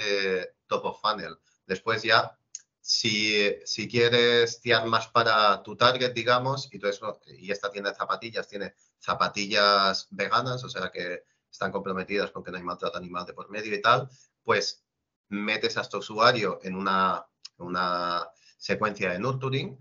top 0.69 0.85
of 0.85 1.01
funnel. 1.01 1.37
Después 1.67 2.05
ya 2.05 2.39
si, 2.85 3.89
quieres 3.91 4.61
tirar 4.61 4.87
más 4.87 5.09
para 5.09 5.63
tu 5.63 5.75
target, 5.75 6.13
digamos, 6.13 6.69
y, 6.71 6.79
todo 6.79 6.91
eso, 6.91 7.21
y 7.27 7.51
esta 7.51 7.71
tienda 7.71 7.91
de 7.91 7.97
zapatillas 7.97 8.47
tiene 8.47 8.75
zapatillas 8.99 10.07
veganas, 10.11 10.63
o 10.65 10.69
sea 10.69 10.91
que 10.93 11.25
están 11.55 11.71
comprometidas 11.71 12.33
con 12.33 12.43
que 12.43 12.51
no 12.51 12.57
hay 12.57 12.65
maltrato 12.65 12.99
animal 12.99 13.25
de 13.27 13.33
por 13.33 13.49
medio 13.49 13.73
y 13.73 13.81
tal, 13.81 14.09
pues 14.43 14.85
metes 15.29 15.77
a 15.79 15.83
este 15.83 15.97
usuario 15.97 16.59
en 16.65 16.75
una, 16.75 17.25
una 17.59 18.29
secuencia 18.59 19.13
de 19.13 19.21
nurturing, 19.21 19.79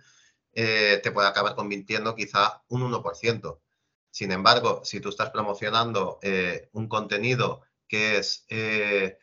eh, 0.53 0.99
te 1.01 1.11
puede 1.11 1.27
acabar 1.27 1.55
convirtiendo 1.55 2.13
quizá 2.13 2.61
un 2.67 2.83
1%. 2.83 3.59
Sin 4.11 4.31
embargo, 4.31 4.81
si 4.85 4.99
tú 4.99 5.09
estás 5.09 5.31
promocionando 5.31 6.19
eh, 6.21 6.69
un 6.73 6.87
contenido 6.87 7.63
que 7.87 8.19
es 8.19 8.45
eh, 8.49 9.17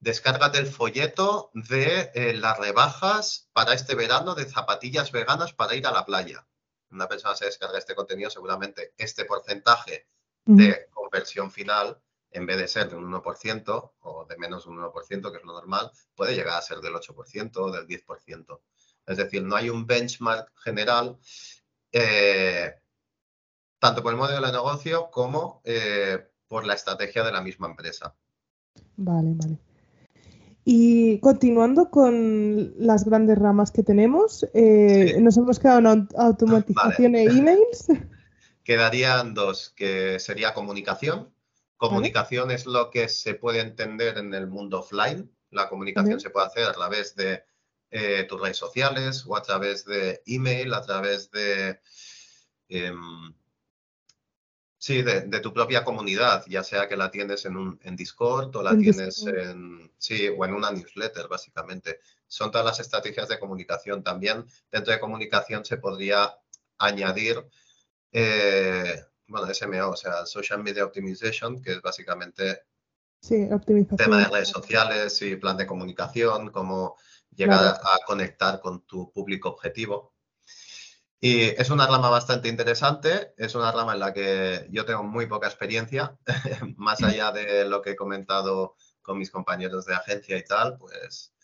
descárgate 0.00 0.58
el 0.58 0.66
folleto 0.66 1.50
de 1.52 2.34
las 2.36 2.58
rebajas 2.58 3.50
para 3.52 3.74
este 3.74 3.94
verano 3.94 4.34
de 4.34 4.46
zapatillas 4.46 5.12
veganas 5.12 5.52
para 5.52 5.74
ir 5.74 5.86
a 5.86 5.92
la 5.92 6.06
playa. 6.06 6.46
Una 6.90 7.08
persona 7.08 7.36
se 7.36 7.44
descarga 7.44 7.78
este 7.78 7.94
contenido, 7.94 8.30
seguramente 8.30 8.94
este 8.96 9.26
porcentaje 9.26 10.08
de 10.46 10.88
conversión 11.14 11.50
final, 11.50 11.96
en 12.32 12.44
vez 12.44 12.56
de 12.56 12.66
ser 12.66 12.90
de 12.90 12.96
un 12.96 13.12
1% 13.12 13.92
o 14.00 14.26
de 14.28 14.36
menos 14.36 14.64
de 14.64 14.70
un 14.70 14.78
1%, 14.78 15.30
que 15.30 15.38
es 15.38 15.44
lo 15.44 15.52
normal, 15.52 15.92
puede 16.16 16.34
llegar 16.34 16.58
a 16.58 16.62
ser 16.62 16.78
del 16.78 16.94
8% 16.94 17.56
o 17.56 17.70
del 17.70 17.86
10%. 17.86 18.60
Es 19.06 19.16
decir, 19.16 19.44
no 19.44 19.54
hay 19.54 19.70
un 19.70 19.86
benchmark 19.86 20.50
general 20.56 21.16
eh, 21.92 22.74
tanto 23.78 24.02
por 24.02 24.12
el 24.12 24.18
modelo 24.18 24.44
de 24.44 24.52
negocio 24.52 25.08
como 25.12 25.60
eh, 25.64 26.18
por 26.48 26.66
la 26.66 26.74
estrategia 26.74 27.22
de 27.22 27.30
la 27.30 27.40
misma 27.40 27.68
empresa. 27.68 28.16
Vale, 28.96 29.34
vale. 29.36 29.58
Y 30.64 31.20
continuando 31.20 31.90
con 31.90 32.74
las 32.78 33.04
grandes 33.04 33.38
ramas 33.38 33.70
que 33.70 33.84
tenemos, 33.84 34.44
eh, 34.54 35.16
nos 35.20 35.36
hemos 35.36 35.60
quedado 35.60 35.92
en 35.92 36.08
automatización 36.16 37.14
e 37.14 37.24
emails. 37.24 37.86
Quedarían 38.64 39.34
dos, 39.34 39.70
que 39.76 40.18
sería 40.18 40.54
comunicación. 40.54 41.32
Comunicación 41.76 42.50
es 42.50 42.66
lo 42.66 42.90
que 42.90 43.08
se 43.08 43.34
puede 43.34 43.60
entender 43.60 44.18
en 44.18 44.32
el 44.32 44.46
mundo 44.46 44.80
offline. 44.80 45.30
La 45.50 45.68
comunicación 45.68 46.18
se 46.18 46.30
puede 46.30 46.46
hacer 46.46 46.64
a 46.64 46.72
través 46.72 47.14
de 47.14 47.44
eh, 47.90 48.24
tus 48.24 48.40
redes 48.40 48.56
sociales 48.56 49.24
o 49.26 49.36
a 49.36 49.42
través 49.42 49.84
de 49.84 50.22
email, 50.26 50.72
a 50.72 50.80
través 50.80 51.30
de, 51.30 51.78
em, 52.68 53.34
sí, 54.78 55.02
de, 55.02 55.40
tu 55.40 55.52
propia 55.52 55.84
comunidad, 55.84 56.44
ya 56.48 56.64
sea 56.64 56.88
que 56.88 56.96
la 56.96 57.10
tienes 57.10 57.44
en, 57.44 57.56
un, 57.56 57.78
en 57.84 57.94
Discord 57.96 58.56
o 58.56 58.62
la 58.62 58.76
tienes 58.76 59.24
en, 59.26 59.92
sí, 59.98 60.28
o 60.28 60.44
en 60.44 60.54
una 60.54 60.70
newsletter, 60.70 61.28
básicamente. 61.28 62.00
Son 62.26 62.50
todas 62.50 62.66
las 62.66 62.80
estrategias 62.80 63.28
de 63.28 63.38
comunicación. 63.38 64.02
También 64.02 64.44
dentro 64.72 64.92
de 64.92 65.00
comunicación 65.00 65.64
se 65.64 65.76
podría 65.76 66.36
añadir, 66.78 67.46
eh, 68.14 69.04
bueno, 69.26 69.52
SMO, 69.52 69.90
o 69.90 69.96
sea, 69.96 70.24
Social 70.24 70.62
Media 70.62 70.84
Optimization, 70.84 71.60
que 71.60 71.72
es 71.72 71.82
básicamente 71.82 72.62
sí, 73.20 73.48
optimización. 73.50 73.96
tema 73.96 74.18
de 74.18 74.28
redes 74.28 74.48
sociales 74.48 75.20
y 75.22 75.34
plan 75.34 75.56
de 75.56 75.66
comunicación, 75.66 76.50
como 76.50 76.96
llegar 77.34 77.80
a 77.82 77.98
conectar 78.06 78.60
con 78.60 78.86
tu 78.86 79.10
público 79.12 79.48
objetivo. 79.48 80.14
Y 81.20 81.40
es 81.40 81.70
una 81.70 81.88
rama 81.88 82.08
bastante 82.08 82.48
interesante, 82.48 83.34
es 83.36 83.56
una 83.56 83.72
rama 83.72 83.94
en 83.94 84.00
la 84.00 84.12
que 84.12 84.68
yo 84.70 84.84
tengo 84.84 85.02
muy 85.02 85.26
poca 85.26 85.48
experiencia, 85.48 86.16
más 86.76 87.02
allá 87.02 87.32
de 87.32 87.64
lo 87.64 87.82
que 87.82 87.92
he 87.92 87.96
comentado 87.96 88.76
con 89.02 89.18
mis 89.18 89.30
compañeros 89.30 89.86
de 89.86 89.94
agencia 89.94 90.36
y 90.38 90.44
tal, 90.44 90.78
pues 90.78 91.34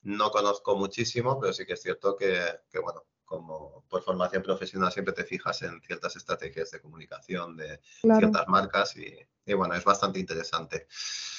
no 0.00 0.30
conozco 0.30 0.76
muchísimo, 0.76 1.38
pero 1.38 1.52
sí 1.52 1.66
que 1.66 1.74
es 1.74 1.82
cierto 1.82 2.16
que, 2.16 2.40
bueno, 2.80 3.04
como 3.26 3.84
por 3.88 4.02
formación 4.02 4.42
profesional 4.42 4.90
siempre 4.90 5.12
te 5.12 5.24
fijas 5.24 5.60
en 5.62 5.80
ciertas 5.82 6.16
estrategias 6.16 6.70
de 6.70 6.80
comunicación 6.80 7.56
de 7.56 7.80
ciertas 8.00 8.48
marcas 8.48 8.96
y, 8.96 9.54
bueno, 9.54 9.74
es 9.74 9.84
bastante 9.84 10.18
interesante. 10.18 10.86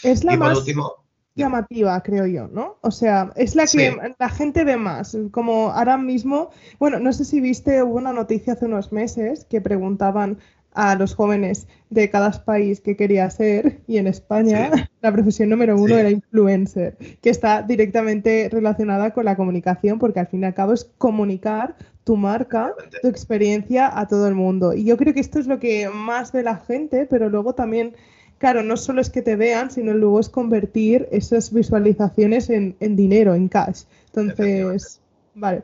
Es 0.03 0.23
la 0.23 0.35
y 0.35 0.37
por 0.37 0.53
último, 0.53 1.07
llamativa, 1.37 2.01
creo 2.01 2.25
yo, 2.25 2.47
¿no? 2.47 2.77
O 2.81 2.91
sea, 2.91 3.31
es 3.35 3.55
la 3.55 3.65
que 3.65 3.97
la 4.19 4.29
gente 4.29 4.63
ve 4.63 4.75
más, 4.75 5.15
como 5.31 5.71
ahora 5.71 5.97
mismo, 5.97 6.49
bueno, 6.79 6.99
no 6.99 7.13
sé 7.13 7.23
si 7.23 7.39
viste, 7.39 7.83
hubo 7.83 7.95
una 7.95 8.11
noticia 8.11 8.53
hace 8.53 8.65
unos 8.65 8.91
meses 8.91 9.45
que 9.45 9.61
preguntaban 9.61 10.39
a 10.77 10.95
los 10.95 11.15
jóvenes 11.15 11.67
de 11.89 12.07
cada 12.11 12.31
país 12.31 12.81
qué 12.81 12.95
quería 12.95 13.27
ser 13.31 13.81
y 13.87 13.97
en 13.97 14.05
España 14.05 14.69
la 15.01 15.11
profesión 15.11 15.49
número 15.49 15.75
uno 15.75 15.97
era 15.97 16.11
influencer, 16.11 16.95
que 17.19 17.31
está 17.31 17.63
directamente 17.63 18.47
relacionada 18.51 19.11
con 19.11 19.25
la 19.25 19.35
comunicación 19.35 19.97
porque 19.97 20.19
al 20.19 20.27
fin 20.27 20.43
y 20.43 20.45
al 20.45 20.53
cabo 20.53 20.73
es 20.73 20.91
comunicar 20.99 21.75
tu 22.03 22.15
marca, 22.15 22.75
tu 23.01 23.07
experiencia 23.07 23.99
a 23.99 24.07
todo 24.07 24.27
el 24.27 24.35
mundo. 24.35 24.73
Y 24.73 24.85
yo 24.85 24.97
creo 24.97 25.15
que 25.15 25.19
esto 25.19 25.39
es 25.39 25.47
lo 25.47 25.59
que 25.59 25.89
más 25.89 26.31
ve 26.31 26.43
la 26.43 26.57
gente, 26.57 27.07
pero 27.09 27.27
luego 27.27 27.55
también 27.55 27.95
claro, 28.37 28.61
no 28.61 28.77
solo 28.77 29.01
es 29.01 29.09
que 29.09 29.23
te 29.23 29.35
vean, 29.35 29.71
sino 29.71 29.93
luego 29.93 30.19
es 30.19 30.29
convertir 30.29 31.09
esas 31.11 31.51
visualizaciones 31.51 32.51
en, 32.51 32.75
dinero, 32.79 33.33
en 33.33 33.47
cash. 33.47 33.81
Entonces, 34.13 35.01
vale. 35.33 35.63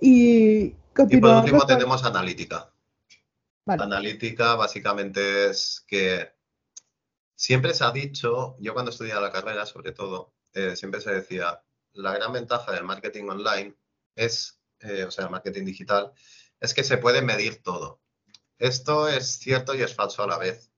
Y, 0.00 0.74
y 1.08 1.16
por 1.20 1.36
último 1.36 1.64
tenemos 1.64 2.04
analítica. 2.04 2.71
Analítica 3.66 4.56
básicamente 4.56 5.50
es 5.50 5.84
que 5.86 6.32
siempre 7.34 7.74
se 7.74 7.84
ha 7.84 7.92
dicho, 7.92 8.56
yo 8.58 8.72
cuando 8.74 8.90
estudiaba 8.90 9.20
la 9.20 9.32
carrera 9.32 9.66
sobre 9.66 9.92
todo, 9.92 10.34
eh, 10.52 10.76
siempre 10.76 11.00
se 11.00 11.12
decía, 11.12 11.62
la 11.92 12.12
gran 12.12 12.32
ventaja 12.32 12.72
del 12.72 12.84
marketing 12.84 13.24
online 13.24 13.76
es, 14.14 14.60
eh, 14.80 15.04
o 15.04 15.10
sea, 15.10 15.24
el 15.24 15.30
marketing 15.30 15.64
digital, 15.64 16.12
es 16.60 16.74
que 16.74 16.84
se 16.84 16.98
puede 16.98 17.22
medir 17.22 17.62
todo. 17.62 18.00
Esto 18.58 19.08
es 19.08 19.38
cierto 19.38 19.74
y 19.74 19.82
es 19.82 19.94
falso 19.94 20.22
a 20.22 20.26
la 20.26 20.38
vez. 20.38 20.70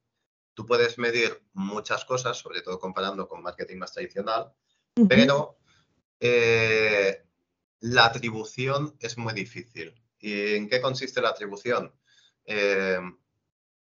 Tú 0.55 0.65
puedes 0.67 0.99
medir 0.99 1.43
muchas 1.53 2.05
cosas, 2.05 2.39
sobre 2.39 2.63
todo 2.63 2.79
comparando 2.79 3.29
con 3.29 3.43
marketing 3.43 3.79
más 3.79 3.93
tradicional, 3.93 4.53
pero 5.09 5.59
eh, 6.21 7.27
la 7.81 8.07
atribución 8.07 8.97
es 9.01 9.19
muy 9.19 9.35
difícil. 9.35 9.95
¿Y 10.19 10.55
en 10.55 10.69
qué 10.69 10.81
consiste 10.81 11.21
la 11.21 11.31
atribución? 11.31 11.93
Eh, 12.45 13.01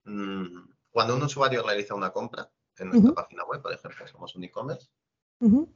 mm, 0.04 0.70
cuando 0.90 1.16
un 1.16 1.22
usuario 1.22 1.62
realiza 1.62 1.94
una 1.94 2.12
compra 2.12 2.50
en 2.78 2.90
nuestra 2.90 3.14
página 3.14 3.44
web, 3.44 3.62
por 3.62 3.72
ejemplo, 3.72 4.06
somos 4.06 4.34
un 4.34 4.44
e-commerce, 4.44 4.88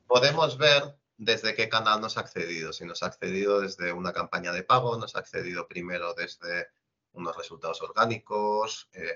podemos 0.06 0.58
ver 0.58 0.96
desde 1.16 1.54
qué 1.54 1.68
canal 1.68 2.00
nos 2.00 2.16
ha 2.16 2.20
accedido. 2.20 2.72
Si 2.72 2.84
nos 2.84 3.02
ha 3.02 3.06
accedido 3.06 3.60
desde 3.60 3.92
una 3.92 4.12
campaña 4.12 4.52
de 4.52 4.62
pago, 4.62 4.96
nos 4.98 5.16
ha 5.16 5.20
accedido 5.20 5.66
primero 5.66 6.14
desde 6.14 6.68
unos 7.12 7.36
resultados 7.36 7.80
orgánicos, 7.82 8.88
eh, 8.92 9.14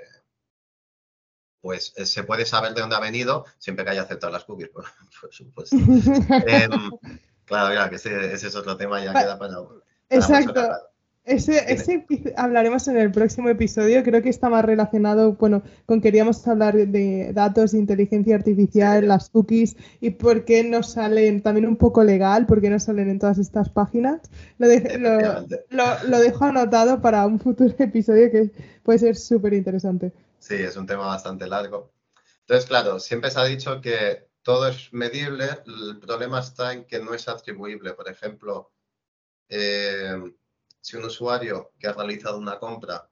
pues 1.60 1.92
eh, 1.96 2.06
se 2.06 2.24
puede 2.24 2.46
saber 2.46 2.72
de 2.74 2.80
dónde 2.80 2.96
ha 2.96 3.00
venido 3.00 3.44
siempre 3.58 3.84
que 3.84 3.90
haya 3.90 4.02
aceptado 4.02 4.32
las 4.32 4.44
cookies, 4.44 4.70
por, 4.70 4.84
supuesto. 5.30 5.76
Em, 6.46 6.70
claro, 7.44 7.74
claro, 7.74 7.90
que 7.90 7.96
ese, 7.96 8.34
es 8.34 8.54
otro 8.54 8.76
tema, 8.76 9.04
ya 9.04 9.12
queda 9.12 9.38
para. 9.38 9.58
Exacto. 10.08 10.89
Ese, 11.30 11.72
ese, 11.72 12.04
hablaremos 12.36 12.88
en 12.88 12.96
el 12.96 13.12
próximo 13.12 13.48
episodio. 13.48 14.02
Creo 14.02 14.20
que 14.20 14.28
está 14.28 14.48
más 14.48 14.64
relacionado, 14.64 15.34
bueno, 15.34 15.62
con 15.86 16.00
queríamos 16.00 16.46
hablar 16.48 16.74
de 16.74 17.32
datos, 17.32 17.70
de 17.70 17.78
inteligencia 17.78 18.34
artificial, 18.34 19.06
las 19.06 19.30
cookies 19.30 19.76
y 20.00 20.10
por 20.10 20.44
qué 20.44 20.64
no 20.64 20.82
salen, 20.82 21.40
también 21.40 21.66
un 21.66 21.76
poco 21.76 22.02
legal, 22.02 22.46
por 22.46 22.60
qué 22.60 22.68
no 22.68 22.80
salen 22.80 23.10
en 23.10 23.20
todas 23.20 23.38
estas 23.38 23.68
páginas. 23.68 24.20
Lo, 24.58 24.66
lo, 25.70 26.08
lo 26.08 26.18
dejo 26.18 26.44
anotado 26.46 27.00
para 27.00 27.24
un 27.26 27.38
futuro 27.38 27.72
episodio 27.78 28.28
que 28.32 28.50
puede 28.82 28.98
ser 28.98 29.16
súper 29.16 29.52
interesante. 29.52 30.12
Sí, 30.40 30.54
es 30.54 30.76
un 30.76 30.86
tema 30.86 31.06
bastante 31.06 31.46
largo. 31.46 31.92
Entonces, 32.40 32.66
claro, 32.66 32.98
siempre 32.98 33.30
se 33.30 33.38
ha 33.38 33.44
dicho 33.44 33.80
que 33.80 34.26
todo 34.42 34.66
es 34.66 34.92
medible, 34.92 35.44
el 35.64 36.00
problema 36.00 36.40
está 36.40 36.72
en 36.72 36.86
que 36.86 36.98
no 36.98 37.14
es 37.14 37.28
atribuible. 37.28 37.92
Por 37.92 38.08
ejemplo, 38.08 38.72
eh, 39.48 40.32
si 40.80 40.96
un 40.96 41.04
usuario 41.04 41.72
que 41.78 41.88
ha 41.88 41.92
realizado 41.92 42.38
una 42.38 42.58
compra 42.58 43.08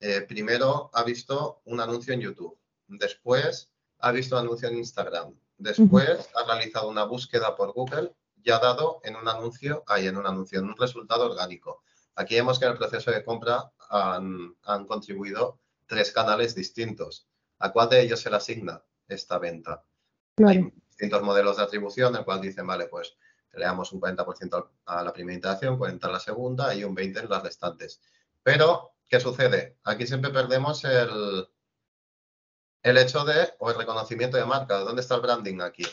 eh, 0.00 0.22
primero 0.22 0.90
ha 0.92 1.04
visto 1.04 1.60
un 1.64 1.80
anuncio 1.80 2.12
en 2.12 2.20
YouTube, 2.20 2.58
después 2.88 3.70
ha 3.98 4.10
visto 4.10 4.36
un 4.36 4.42
anuncio 4.42 4.68
en 4.68 4.78
Instagram, 4.78 5.34
después 5.58 6.28
ha 6.34 6.44
realizado 6.44 6.88
una 6.88 7.04
búsqueda 7.04 7.54
por 7.54 7.72
Google 7.72 8.12
y 8.42 8.50
ha 8.50 8.58
dado 8.58 9.00
en 9.04 9.14
un 9.14 9.28
anuncio, 9.28 9.84
ahí 9.86 10.08
en 10.08 10.16
un 10.16 10.26
anuncio, 10.26 10.58
en 10.58 10.66
un 10.66 10.76
resultado 10.76 11.30
orgánico. 11.30 11.82
Aquí 12.16 12.34
vemos 12.34 12.58
que 12.58 12.64
en 12.64 12.72
el 12.72 12.78
proceso 12.78 13.10
de 13.10 13.24
compra 13.24 13.70
han, 13.88 14.56
han 14.64 14.86
contribuido 14.86 15.60
tres 15.86 16.10
canales 16.10 16.54
distintos. 16.54 17.28
¿A 17.60 17.70
cuál 17.70 17.88
de 17.88 18.02
ellos 18.02 18.20
se 18.20 18.30
le 18.30 18.36
asigna 18.36 18.82
esta 19.06 19.38
venta? 19.38 19.84
Hay 20.44 20.72
distintos 20.88 21.22
modelos 21.22 21.58
de 21.58 21.62
atribución, 21.62 22.12
en 22.14 22.20
el 22.20 22.24
cual 22.24 22.40
dicen, 22.40 22.66
vale, 22.66 22.86
pues 22.86 23.16
le 23.52 23.64
damos 23.64 23.92
un 23.92 24.00
40% 24.00 24.68
a 24.86 25.02
la 25.02 25.12
primera 25.12 25.34
interacción, 25.34 25.78
40% 25.78 26.04
a 26.04 26.12
la 26.12 26.20
segunda 26.20 26.74
y 26.74 26.84
un 26.84 26.94
20% 26.94 27.22
en 27.22 27.28
las 27.28 27.42
restantes. 27.42 28.00
Pero, 28.42 28.92
¿qué 29.08 29.20
sucede? 29.20 29.76
Aquí 29.84 30.06
siempre 30.06 30.30
perdemos 30.30 30.84
el, 30.84 31.48
el 32.82 32.98
hecho 32.98 33.24
de, 33.24 33.50
o 33.58 33.70
el 33.70 33.76
reconocimiento 33.76 34.36
de 34.36 34.44
marca. 34.44 34.78
¿Dónde 34.78 35.02
está 35.02 35.14
el 35.16 35.20
branding 35.20 35.60
aquí? 35.60 35.84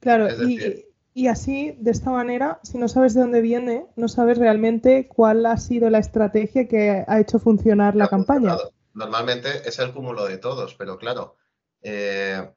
Claro, 0.00 0.28
y, 0.48 0.84
y, 1.14 1.26
así, 1.28 1.76
de 1.78 1.90
esta 1.90 2.10
manera, 2.10 2.60
si 2.62 2.78
no 2.78 2.88
sabes 2.88 3.14
de 3.14 3.20
dónde 3.20 3.40
viene, 3.40 3.86
no 3.96 4.08
sabes 4.08 4.38
realmente 4.38 5.08
cuál 5.08 5.46
ha 5.46 5.56
sido 5.56 5.90
la 5.90 5.98
estrategia 5.98 6.68
que 6.68 7.04
ha 7.06 7.20
hecho 7.20 7.38
funcionar 7.38 7.94
la 7.94 8.08
campaña 8.08 8.56
normalmente 8.94 9.68
es 9.68 9.78
el 9.78 9.92
cúmulo 9.92 10.24
de 10.26 10.38
todos, 10.38 10.74
pero 10.74 10.98
claro, 10.98 11.36
eh, 11.82 12.50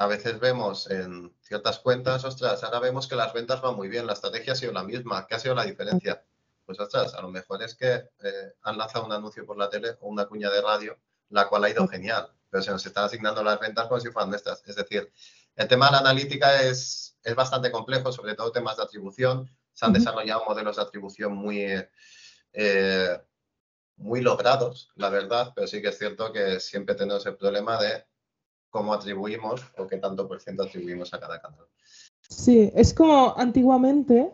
a 0.00 0.06
veces 0.06 0.40
vemos 0.40 0.90
en 0.90 1.30
ciertas 1.42 1.78
cuentas, 1.78 2.24
ostras, 2.24 2.64
ahora 2.64 2.80
vemos 2.80 3.06
que 3.06 3.16
las 3.16 3.34
ventas 3.34 3.60
van 3.60 3.76
muy 3.76 3.86
bien, 3.86 4.06
la 4.06 4.14
estrategia 4.14 4.54
ha 4.54 4.56
sido 4.56 4.72
la 4.72 4.82
misma, 4.82 5.26
¿qué 5.26 5.34
ha 5.34 5.38
sido 5.38 5.54
la 5.54 5.64
diferencia? 5.64 6.24
Pues 6.64 6.80
ostras, 6.80 7.12
a 7.12 7.20
lo 7.20 7.28
mejor 7.28 7.62
es 7.62 7.74
que 7.74 8.08
eh, 8.22 8.54
han 8.62 8.78
lanzado 8.78 9.04
un 9.04 9.12
anuncio 9.12 9.44
por 9.44 9.58
la 9.58 9.68
tele 9.68 9.98
o 10.00 10.08
una 10.08 10.24
cuña 10.24 10.48
de 10.48 10.62
radio, 10.62 10.98
la 11.28 11.48
cual 11.48 11.64
ha 11.64 11.70
ido 11.70 11.86
genial, 11.86 12.32
pero 12.48 12.62
se 12.62 12.70
nos 12.70 12.86
están 12.86 13.04
asignando 13.04 13.42
las 13.44 13.60
ventas 13.60 13.88
como 13.88 14.00
si 14.00 14.10
fueran 14.10 14.30
nuestras. 14.30 14.62
Es 14.66 14.76
decir, 14.76 15.12
el 15.54 15.68
tema 15.68 15.88
de 15.88 15.92
la 15.92 15.98
analítica 15.98 16.62
es, 16.62 17.18
es 17.22 17.34
bastante 17.34 17.70
complejo, 17.70 18.10
sobre 18.10 18.34
todo 18.34 18.52
temas 18.52 18.78
de 18.78 18.84
atribución. 18.84 19.54
Se 19.74 19.84
han 19.84 19.92
desarrollado 19.92 20.46
modelos 20.46 20.76
de 20.76 20.82
atribución 20.82 21.34
muy, 21.34 21.66
eh, 22.54 23.20
muy 23.96 24.22
logrados, 24.22 24.88
la 24.94 25.10
verdad, 25.10 25.52
pero 25.54 25.66
sí 25.66 25.82
que 25.82 25.88
es 25.88 25.98
cierto 25.98 26.32
que 26.32 26.58
siempre 26.58 26.94
tenemos 26.94 27.26
el 27.26 27.36
problema 27.36 27.78
de 27.78 28.06
cómo 28.70 28.94
atribuimos 28.94 29.62
o 29.76 29.86
qué 29.86 29.98
tanto 29.98 30.26
por 30.26 30.40
ciento 30.40 30.62
atribuimos 30.62 31.12
a 31.12 31.20
cada 31.20 31.40
canal. 31.40 31.66
Sí, 32.28 32.70
es 32.74 32.94
como 32.94 33.34
antiguamente, 33.36 34.30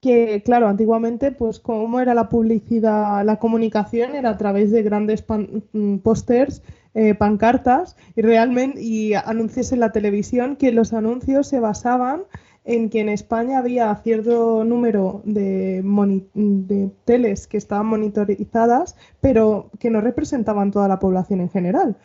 que 0.00 0.42
claro, 0.44 0.68
antiguamente, 0.68 1.32
pues 1.32 1.60
cómo 1.60 2.00
era 2.00 2.12
la 2.14 2.28
publicidad, 2.28 3.24
la 3.24 3.38
comunicación 3.38 4.14
era 4.14 4.30
a 4.30 4.36
través 4.36 4.70
de 4.72 4.82
grandes 4.82 5.24
mm, 5.72 5.98
pósters, 5.98 6.62
eh, 6.94 7.14
pancartas 7.14 7.96
y 8.16 8.22
realmente 8.22 8.82
y 8.82 9.14
anuncios 9.14 9.70
en 9.70 9.80
la 9.80 9.92
televisión, 9.92 10.56
que 10.56 10.72
los 10.72 10.92
anuncios 10.92 11.46
se 11.46 11.60
basaban 11.60 12.24
en 12.64 12.90
que 12.90 13.00
en 13.00 13.08
España 13.08 13.58
había 13.58 13.94
cierto 13.96 14.64
número 14.64 15.22
de, 15.24 15.82
de, 16.34 16.90
teles 17.04 17.46
que 17.46 17.56
estaban 17.56 17.86
monitorizadas, 17.86 18.96
pero 19.20 19.70
que 19.78 19.90
no 19.90 20.00
representaban 20.00 20.70
toda 20.70 20.86
la 20.86 20.98
población 20.98 21.40
en 21.40 21.50
general. 21.50 21.96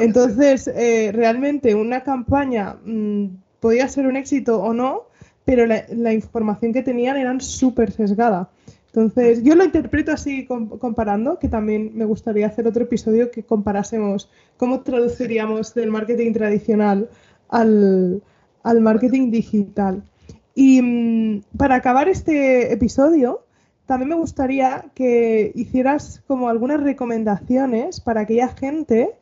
Entonces, 0.00 0.68
eh, 0.68 1.10
realmente 1.12 1.74
una 1.74 2.02
campaña 2.04 2.76
mm, 2.84 3.26
podía 3.60 3.88
ser 3.88 4.06
un 4.06 4.16
éxito 4.16 4.62
o 4.62 4.72
no, 4.72 5.08
pero 5.44 5.66
la, 5.66 6.12
información 6.12 6.72
que 6.72 6.82
tenían 6.82 7.16
era 7.16 7.38
súper 7.40 7.90
sesgada. 7.90 8.48
Entonces, 8.86 9.42
yo 9.42 9.56
lo 9.56 9.64
interpreto 9.64 10.12
así 10.12 10.46
comparando, 10.46 11.40
que 11.40 11.48
también 11.48 11.90
me 11.94 12.04
gustaría 12.04 12.46
hacer 12.46 12.68
otro 12.68 12.84
episodio 12.84 13.30
que 13.32 13.42
comparásemos 13.42 14.30
cómo 14.56 14.82
traduciríamos 14.82 15.74
del 15.74 15.90
marketing 15.90 16.32
tradicional 16.32 17.10
al, 17.48 18.22
al 18.64 18.80
marketing 18.80 19.30
digital. 19.30 20.02
Y 20.54 20.82
mm, 20.82 21.44
para 21.56 21.76
acabar 21.76 22.08
este 22.08 22.72
episodio, 22.72 23.44
también 23.86 24.08
me 24.08 24.16
gustaría 24.16 24.86
que 24.94 25.52
hicieras 25.54 26.22
como 26.26 26.48
algunas 26.48 26.82
recomendaciones 26.82 28.00
para 28.00 28.22
aquella 28.22 28.48
gente 28.48 29.12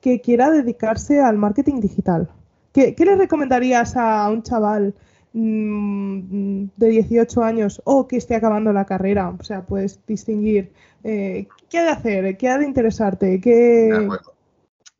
que 0.00 0.20
quiera 0.20 0.50
dedicarse 0.50 1.20
al 1.20 1.36
marketing 1.36 1.80
digital. 1.80 2.28
¿Qué, 2.72 2.94
le 2.96 3.16
recomendarías 3.16 3.96
a 3.96 4.28
un 4.30 4.42
chaval 4.42 4.94
mm, 5.32 6.64
de 6.76 6.88
18 6.88 7.42
años 7.42 7.82
o 7.84 8.06
que 8.06 8.16
esté 8.16 8.36
acabando 8.36 8.72
la 8.72 8.84
carrera? 8.84 9.34
O 9.38 9.42
sea, 9.42 9.62
puedes 9.62 9.98
distinguir 10.06 10.72
eh, 11.02 11.48
qué 11.68 11.78
ha 11.78 11.84
de 11.84 11.90
hacer, 11.90 12.36
qué 12.36 12.48
ha 12.48 12.58
de 12.58 12.66
interesarte, 12.66 13.40
qué... 13.40 14.08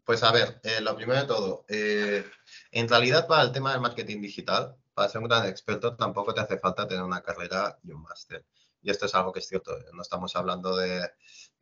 Pues 0.04 0.24
a 0.24 0.32
ver, 0.32 0.58
eh, 0.64 0.80
lo 0.82 0.96
primero 0.96 1.20
de 1.20 1.26
todo, 1.26 1.64
eh, 1.68 2.24
en 2.72 2.88
realidad, 2.88 3.26
para 3.26 3.42
el 3.42 3.52
tema 3.52 3.72
del 3.72 3.80
marketing 3.80 4.20
digital, 4.20 4.76
para 4.94 5.08
ser 5.08 5.20
un 5.20 5.28
gran 5.28 5.46
experto, 5.46 5.96
tampoco 5.96 6.34
te 6.34 6.40
hace 6.40 6.58
falta 6.58 6.86
tener 6.86 7.02
una 7.02 7.22
carrera 7.22 7.78
y 7.82 7.92
un 7.92 8.02
máster. 8.02 8.44
Y 8.82 8.90
esto 8.90 9.06
es 9.06 9.14
algo 9.14 9.32
que 9.32 9.40
es 9.40 9.48
cierto, 9.48 9.76
¿eh? 9.76 9.84
no 9.92 10.02
estamos 10.02 10.34
hablando 10.36 10.76
de, 10.76 11.10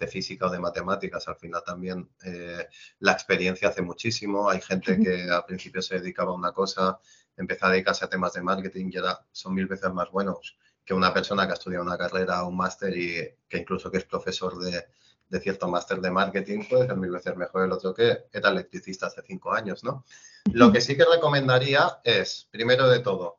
física 0.08 0.46
o 0.46 0.50
de 0.50 0.60
matemáticas, 0.60 1.26
al 1.26 1.36
final 1.36 1.62
también 1.64 2.08
eh, 2.24 2.68
la 3.00 3.12
experiencia 3.12 3.68
hace 3.68 3.82
muchísimo. 3.82 4.48
Hay 4.48 4.60
gente 4.60 5.00
que 5.00 5.28
al 5.28 5.44
principio 5.44 5.82
se 5.82 5.98
dedicaba 5.98 6.30
a 6.30 6.34
una 6.34 6.52
cosa, 6.52 7.00
empezó 7.36 7.66
a 7.66 7.70
dedicarse 7.70 8.04
a 8.04 8.08
temas 8.08 8.32
de 8.34 8.42
marketing 8.42 8.90
y 8.92 8.98
ahora 8.98 9.26
son 9.32 9.54
mil 9.54 9.66
veces 9.66 9.92
más 9.92 10.10
buenos 10.10 10.56
que 10.84 10.94
una 10.94 11.12
persona 11.12 11.46
que 11.46 11.52
ha 11.52 11.54
estudiado 11.54 11.84
una 11.84 11.98
carrera 11.98 12.44
o 12.44 12.48
un 12.48 12.56
máster 12.56 12.96
y 12.96 13.36
que 13.48 13.58
incluso 13.58 13.90
que 13.90 13.98
es 13.98 14.04
profesor 14.04 14.58
de, 14.58 14.86
de 15.28 15.40
cierto 15.40 15.68
máster 15.68 16.00
de 16.00 16.10
marketing 16.10 16.64
puede 16.68 16.86
ser 16.86 16.96
mil 16.96 17.10
veces 17.10 17.36
mejor 17.36 17.64
el 17.64 17.72
otro 17.72 17.94
que 17.94 18.26
era 18.32 18.50
electricista 18.50 19.06
hace 19.06 19.22
cinco 19.22 19.52
años, 19.52 19.84
¿no? 19.84 20.04
Lo 20.52 20.72
que 20.72 20.80
sí 20.80 20.96
que 20.96 21.04
recomendaría 21.04 22.00
es, 22.04 22.48
primero 22.50 22.88
de 22.88 23.00
todo, 23.00 23.38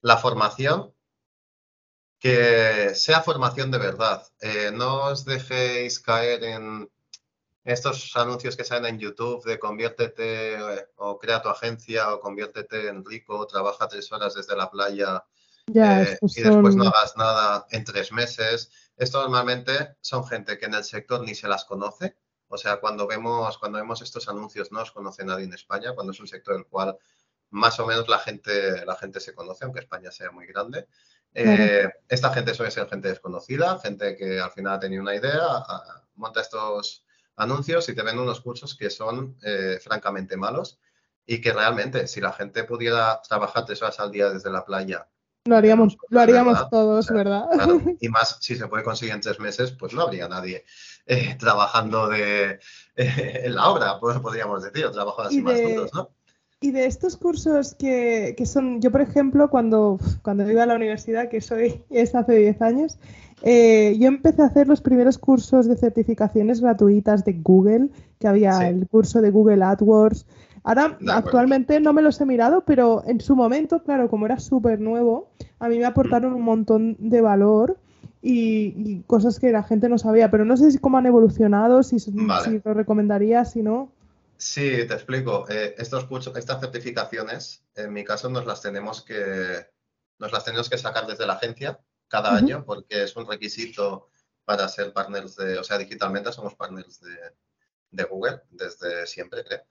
la 0.00 0.16
formación, 0.16 0.94
que 2.18 2.94
sea 2.94 3.22
formación 3.22 3.70
de 3.70 3.78
verdad. 3.78 4.26
Eh, 4.40 4.70
no 4.72 5.06
os 5.06 5.24
dejéis 5.24 6.00
caer 6.00 6.44
en 6.44 6.90
estos 7.64 8.16
anuncios 8.16 8.56
que 8.56 8.64
salen 8.64 8.94
en 8.94 9.00
YouTube 9.00 9.44
de 9.44 9.58
conviértete 9.58 10.58
o 10.96 11.18
crea 11.18 11.42
tu 11.42 11.48
agencia 11.48 12.12
o 12.14 12.20
conviértete 12.20 12.88
en 12.88 13.04
rico, 13.04 13.38
o 13.38 13.46
trabaja 13.46 13.88
tres 13.88 14.10
horas 14.12 14.34
desde 14.34 14.56
la 14.56 14.70
playa 14.70 15.24
eh, 15.74 16.18
y 16.22 16.42
después 16.42 16.74
no 16.74 16.88
hagas 16.88 17.16
nada 17.16 17.66
en 17.70 17.84
tres 17.84 18.12
meses. 18.12 18.70
Esto 19.00 19.22
normalmente 19.22 19.96
son 20.02 20.26
gente 20.26 20.58
que 20.58 20.66
en 20.66 20.74
el 20.74 20.84
sector 20.84 21.22
ni 21.22 21.34
se 21.34 21.48
las 21.48 21.64
conoce. 21.64 22.18
O 22.48 22.58
sea, 22.58 22.80
cuando 22.80 23.06
vemos, 23.06 23.56
cuando 23.56 23.78
vemos 23.78 24.02
estos 24.02 24.28
anuncios 24.28 24.72
no 24.72 24.82
os 24.82 24.92
conoce 24.92 25.24
nadie 25.24 25.46
en 25.46 25.54
España, 25.54 25.94
cuando 25.94 26.12
es 26.12 26.20
un 26.20 26.28
sector 26.28 26.52
en 26.52 26.60
el 26.60 26.66
cual 26.66 26.98
más 27.48 27.80
o 27.80 27.86
menos 27.86 28.06
la 28.08 28.18
gente, 28.18 28.84
la 28.84 28.96
gente 28.96 29.18
se 29.20 29.34
conoce, 29.34 29.64
aunque 29.64 29.80
España 29.80 30.10
sea 30.12 30.30
muy 30.30 30.46
grande. 30.46 30.86
Eh, 31.32 31.88
esta 32.10 32.30
gente 32.34 32.52
suele 32.52 32.70
ser 32.70 32.90
gente 32.90 33.08
desconocida, 33.08 33.78
gente 33.78 34.14
que 34.18 34.38
al 34.38 34.50
final 34.50 34.74
ha 34.74 34.80
tenido 34.80 35.00
una 35.00 35.14
idea, 35.14 35.64
monta 36.16 36.42
estos 36.42 37.06
anuncios 37.36 37.88
y 37.88 37.94
te 37.94 38.02
ven 38.02 38.18
unos 38.18 38.42
cursos 38.42 38.76
que 38.76 38.90
son 38.90 39.38
eh, 39.42 39.78
francamente 39.82 40.36
malos 40.36 40.78
y 41.24 41.40
que 41.40 41.54
realmente 41.54 42.06
si 42.06 42.20
la 42.20 42.34
gente 42.34 42.64
pudiera 42.64 43.22
trabajar 43.26 43.64
tres 43.64 43.80
horas 43.80 43.98
al 43.98 44.10
día 44.10 44.28
desde 44.28 44.50
la 44.50 44.66
playa 44.66 45.08
lo 45.44 45.56
haríamos, 45.56 45.96
lo 46.08 46.20
haríamos 46.20 46.68
todos, 46.70 47.08
¿verdad? 47.08 47.48
Y 48.00 48.08
más 48.08 48.38
si 48.40 48.56
se 48.56 48.66
puede 48.68 48.84
conseguir 48.84 49.14
en 49.14 49.20
tres 49.20 49.40
meses, 49.40 49.72
pues 49.72 49.92
no 49.94 50.02
habría 50.02 50.28
nadie 50.28 50.64
eh, 51.06 51.36
trabajando 51.38 52.08
de, 52.08 52.58
eh, 52.96 53.40
en 53.44 53.54
la 53.54 53.68
obra, 53.68 53.98
pues, 54.00 54.18
podríamos 54.18 54.62
decir, 54.62 54.84
o 54.84 54.90
trabajos 54.90 55.26
así 55.26 55.40
más 55.40 55.60
duros, 55.60 55.90
¿no? 55.94 56.10
Y 56.62 56.72
de 56.72 56.84
estos 56.84 57.16
cursos 57.16 57.74
que, 57.74 58.34
que, 58.36 58.44
son, 58.44 58.82
yo 58.82 58.90
por 58.90 59.00
ejemplo, 59.00 59.48
cuando, 59.48 59.98
cuando 60.22 60.48
iba 60.50 60.62
a 60.62 60.66
la 60.66 60.74
universidad, 60.74 61.30
que 61.30 61.40
soy, 61.40 61.82
es 61.88 62.14
hace 62.14 62.34
10 62.34 62.60
años, 62.60 62.98
eh, 63.42 63.96
yo 63.98 64.08
empecé 64.08 64.42
a 64.42 64.46
hacer 64.46 64.68
los 64.68 64.82
primeros 64.82 65.16
cursos 65.16 65.66
de 65.66 65.76
certificaciones 65.76 66.60
gratuitas 66.60 67.24
de 67.24 67.32
Google, 67.32 67.88
que 68.18 68.28
había 68.28 68.68
el 68.68 68.86
curso 68.88 69.22
de 69.22 69.30
Google 69.30 69.64
AdWords, 69.64 70.26
Ahora, 70.62 70.98
actualmente 71.08 71.80
no 71.80 71.92
me 71.92 72.02
los 72.02 72.20
he 72.20 72.26
mirado, 72.26 72.64
pero 72.64 73.02
en 73.06 73.20
su 73.20 73.34
momento, 73.34 73.82
claro, 73.82 74.10
como 74.10 74.26
era 74.26 74.38
súper 74.38 74.80
nuevo, 74.80 75.30
a 75.58 75.68
mí 75.68 75.78
me 75.78 75.86
aportaron 75.86 76.34
un 76.34 76.42
montón 76.42 76.96
de 76.98 77.20
valor 77.20 77.78
y, 78.22 79.02
cosas 79.06 79.38
que 79.38 79.52
la 79.52 79.62
gente 79.62 79.88
no 79.88 79.98
sabía. 79.98 80.30
Pero 80.30 80.44
no 80.44 80.56
sé 80.56 80.70
si 80.70 80.78
cómo 80.78 80.98
han 80.98 81.06
evolucionado, 81.06 81.82
si, 81.82 81.98
si 81.98 82.12
lo 82.12 82.74
recomendarías, 82.74 83.52
si 83.52 83.62
no. 83.62 83.92
Sí, 84.36 84.86
te 84.86 84.94
explico. 84.94 85.46
Eh, 85.48 85.74
estos 85.78 86.04
cursos, 86.04 86.36
estas 86.36 86.60
certificaciones, 86.60 87.64
en 87.74 87.92
mi 87.92 88.04
caso, 88.04 88.28
nos 88.28 88.46
las 88.46 88.62
tenemos 88.62 89.02
que, 89.02 89.66
nos 90.18 90.32
las 90.32 90.44
tenemos 90.44 90.68
que 90.68 90.78
sacar 90.78 91.06
desde 91.06 91.26
la 91.26 91.34
agencia 91.34 91.80
cada 92.08 92.34
año 92.34 92.64
porque 92.64 93.04
es 93.04 93.14
un 93.16 93.26
requisito 93.26 94.08
para 94.44 94.68
ser 94.68 94.92
partners 94.92 95.36
de, 95.36 95.58
o 95.58 95.64
sea, 95.64 95.78
digitalmente 95.78 96.32
somos 96.32 96.54
partners 96.54 97.00
de, 97.00 97.16
de 97.90 98.04
Google 98.04 98.42
desde 98.50 99.06
siempre, 99.06 99.44
creo. 99.44 99.64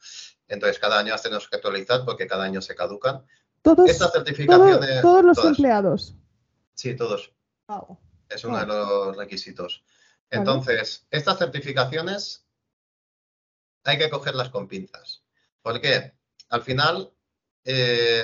Entonces, 0.48 0.80
cada 0.80 1.00
año 1.00 1.12
las 1.12 1.24
tenemos 1.24 1.48
que 1.48 1.56
actualizar 1.56 2.04
porque 2.06 2.28
cada 2.28 2.44
año 2.44 2.62
se 2.62 2.76
caducan. 2.76 3.26
Todos, 3.62 3.90
Estas 3.90 4.12
certificaciones, 4.12 5.02
todos 5.02 5.24
los 5.24 5.44
empleados. 5.44 6.16
Sí, 6.74 6.96
todos. 6.96 7.34
Es 8.30 8.44
uno 8.44 8.60
de 8.60 8.66
los 8.66 9.18
requisitos. 9.18 9.84
Entonces, 10.30 11.08
estas 11.10 11.38
certificaciones 11.38 12.46
hay 13.84 13.98
que 13.98 14.10
cogerlas 14.10 14.50
con 14.50 14.68
pinzas. 14.68 15.24
¿Por 15.62 15.82
qué? 15.82 16.14
Al 16.50 16.62
final, 16.62 17.12
eh, 17.66 18.24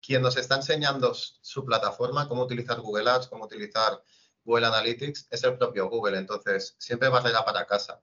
quien 0.00 0.22
nos 0.22 0.36
está 0.36 0.56
enseñando 0.56 1.12
su 1.14 1.64
plataforma, 1.64 2.28
cómo 2.28 2.42
utilizar 2.42 2.80
Google 2.80 3.10
Ads, 3.10 3.28
cómo 3.28 3.44
utilizar 3.44 4.00
Google 4.44 4.66
Analytics, 4.66 5.26
es 5.30 5.42
el 5.44 5.58
propio 5.58 5.88
Google. 5.88 6.18
Entonces, 6.18 6.76
siempre 6.78 7.08
va 7.08 7.18
a 7.18 7.44
para 7.44 7.66
casa. 7.66 8.00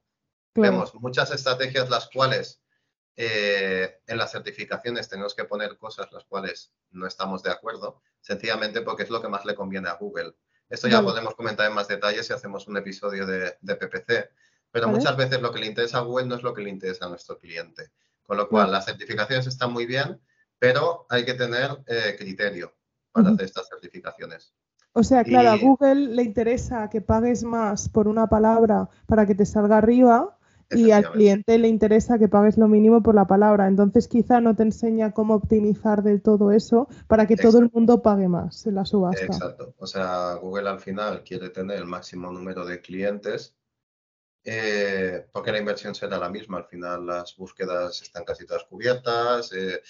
Vemos 0.55 0.93
muchas 0.95 1.31
estrategias 1.31 1.89
las 1.89 2.09
cuales 2.09 2.61
eh, 3.15 3.99
en 4.07 4.17
las 4.17 4.31
certificaciones 4.31 5.07
tenemos 5.09 5.35
que 5.35 5.45
poner 5.45 5.77
cosas 5.77 6.11
las 6.11 6.23
cuales 6.25 6.73
no 6.91 7.07
estamos 7.07 7.43
de 7.43 7.51
acuerdo, 7.51 8.01
sencillamente 8.21 8.81
porque 8.81 9.03
es 9.03 9.09
lo 9.09 9.21
que 9.21 9.29
más 9.29 9.45
le 9.45 9.55
conviene 9.55 9.89
a 9.89 9.93
Google. 9.93 10.35
Esto 10.69 10.87
ya 10.87 11.01
podemos 11.03 11.35
comentar 11.35 11.67
en 11.67 11.75
más 11.75 11.87
detalles 11.87 12.25
si 12.25 12.33
hacemos 12.33 12.67
un 12.67 12.77
episodio 12.77 13.27
de, 13.27 13.55
PPC, 13.61 14.31
pero 14.71 14.87
muchas 14.87 15.15
veces 15.15 15.39
lo 15.41 15.51
que 15.51 15.59
le 15.59 15.67
interesa 15.67 15.99
a 15.99 16.01
Google 16.01 16.25
no 16.25 16.35
es 16.35 16.43
lo 16.43 16.53
que 16.53 16.63
le 16.63 16.69
interesa 16.69 17.05
a 17.05 17.09
nuestro 17.09 17.37
cliente. 17.37 17.91
Con 18.23 18.37
lo 18.37 18.47
cual, 18.47 18.71
las 18.71 18.85
certificaciones 18.85 19.45
están 19.45 19.71
muy 19.71 19.85
bien, 19.85 20.19
pero 20.57 21.05
hay 21.09 21.25
que 21.25 21.33
tener 21.33 21.83
eh, 21.85 22.15
criterio 22.17 22.73
para 23.11 23.29
hacer 23.29 23.45
estas 23.45 23.67
certificaciones. 23.67 24.55
O 24.93 25.03
sea, 25.03 25.23
claro, 25.23 25.49
a 25.49 25.57
Google 25.57 26.15
le 26.15 26.23
interesa 26.23 26.89
que 26.89 27.01
pagues 27.01 27.43
más 27.43 27.89
por 27.89 28.07
una 28.07 28.27
palabra 28.27 28.89
para 29.05 29.25
que 29.25 29.35
te 29.35 29.45
salga 29.45 29.77
arriba 29.77 30.39
y 30.75 30.91
al 30.91 31.11
cliente 31.11 31.57
le 31.57 31.67
interesa 31.67 32.19
que 32.19 32.27
pagues 32.27 32.57
lo 32.57 32.67
mínimo 32.67 33.01
por 33.01 33.15
la 33.15 33.25
palabra. 33.25 33.67
Entonces 33.67 34.07
quizá 34.07 34.41
no 34.41 34.55
te 34.55 34.63
enseña 34.63 35.11
cómo 35.11 35.35
optimizar 35.35 36.03
del 36.03 36.21
todo 36.21 36.51
eso 36.51 36.87
para 37.07 37.27
que 37.27 37.35
todo 37.35 37.59
el 37.59 37.69
mundo 37.71 38.01
pague 38.01 38.27
más 38.27 38.65
en 38.67 38.75
la 38.75 38.85
subasta. 38.85 39.25
Exacto. 39.25 39.73
O 39.77 39.87
sea, 39.87 40.35
Google 40.35 40.69
al 40.69 40.79
final 40.79 41.23
quiere 41.23 41.49
tener 41.49 41.77
el 41.77 41.85
máximo 41.85 42.31
número 42.31 42.65
de 42.65 42.81
clientes 42.81 43.55
eh, 44.43 45.25
porque 45.31 45.51
la 45.51 45.59
inversión 45.59 45.95
será 45.95 46.17
la 46.17 46.29
misma. 46.29 46.57
Al 46.57 46.65
final 46.65 47.05
las 47.05 47.35
búsquedas 47.35 48.01
están 48.01 48.25
casi 48.25 48.45
todas 48.45 48.65
cubiertas. 48.65 49.51
Eh, 49.53 49.81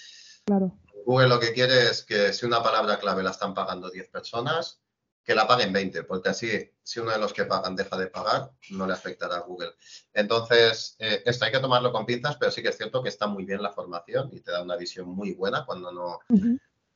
claro. 0.44 0.78
Google 1.04 1.28
lo 1.28 1.40
que 1.40 1.52
quiere 1.52 1.90
es 1.90 2.04
que 2.04 2.32
si 2.32 2.46
una 2.46 2.62
palabra 2.62 2.98
clave 2.98 3.22
la 3.22 3.30
están 3.30 3.52
pagando 3.52 3.90
10 3.90 4.08
personas, 4.08 4.80
que 5.24 5.34
la 5.34 5.46
paguen 5.46 5.72
20, 5.72 6.04
porque 6.04 6.28
así, 6.28 6.70
si 6.82 7.00
uno 7.00 7.10
de 7.10 7.18
los 7.18 7.32
que 7.32 7.46
pagan 7.46 7.74
deja 7.74 7.96
de 7.96 8.08
pagar, 8.08 8.50
no 8.70 8.86
le 8.86 8.92
afectará 8.92 9.36
a 9.36 9.40
Google. 9.40 9.72
Entonces, 10.12 10.96
eh, 10.98 11.22
esto 11.24 11.46
hay 11.46 11.52
que 11.52 11.60
tomarlo 11.60 11.92
con 11.92 12.04
pinzas, 12.04 12.36
pero 12.36 12.52
sí 12.52 12.62
que 12.62 12.68
es 12.68 12.76
cierto 12.76 13.02
que 13.02 13.08
está 13.08 13.26
muy 13.26 13.44
bien 13.44 13.62
la 13.62 13.72
formación 13.72 14.28
y 14.32 14.40
te 14.40 14.52
da 14.52 14.62
una 14.62 14.76
visión 14.76 15.08
muy 15.08 15.32
buena 15.32 15.64
cuando 15.64 15.90
no, 15.90 16.20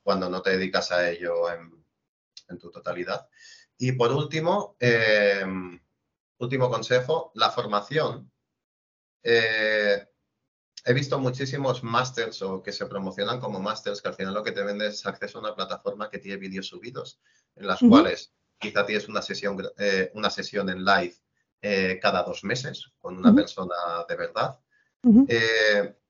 cuando 0.03 0.29
no 0.29 0.43
te 0.43 0.51
dedicas 0.51 0.93
a 0.93 1.09
ello 1.09 1.51
en, 1.51 1.85
en 2.49 2.59
tu 2.59 2.71
totalidad. 2.71 3.29
Y 3.79 3.93
por 3.93 4.13
último, 4.13 4.77
eh, 4.79 5.45
último 6.39 6.71
consejo, 6.71 7.33
la 7.35 7.51
formación. 7.51 8.31
Eh, 9.23 10.07
he 10.89 10.95
visto 10.95 11.19
muchísimos 11.19 11.85
másters 11.85 12.41
o 12.41 12.63
que 12.63 12.73
se 12.73 12.87
promocionan 12.87 13.39
como 13.41 13.61
másters 13.61 14.01
que 14.01 14.09
al 14.09 14.15
final 14.15 14.33
lo 14.33 14.43
que 14.43 14.53
te 14.53 14.63
venden 14.63 14.89
es 14.89 15.05
acceso 15.05 15.37
a 15.37 15.43
una 15.43 15.55
plataforma 15.55 16.09
que 16.09 16.19
tiene 16.19 16.39
vídeos 16.39 16.69
subidos, 16.69 17.21
en 17.57 17.67
las 17.67 17.79
cuales 17.81 18.33
quizá 18.59 18.87
tienes 18.87 19.07
una 19.07 19.21
sesión, 19.21 19.63
eh, 19.77 20.11
una 20.15 20.31
sesión 20.31 20.71
en 20.71 20.87
live 20.87 21.15
eh, 21.61 21.99
cada 22.01 22.23
dos 22.23 22.43
meses 22.43 22.91
con 23.01 23.19
una 23.19 23.35
persona 23.35 23.75
de 24.09 24.17
verdad. 24.17 24.59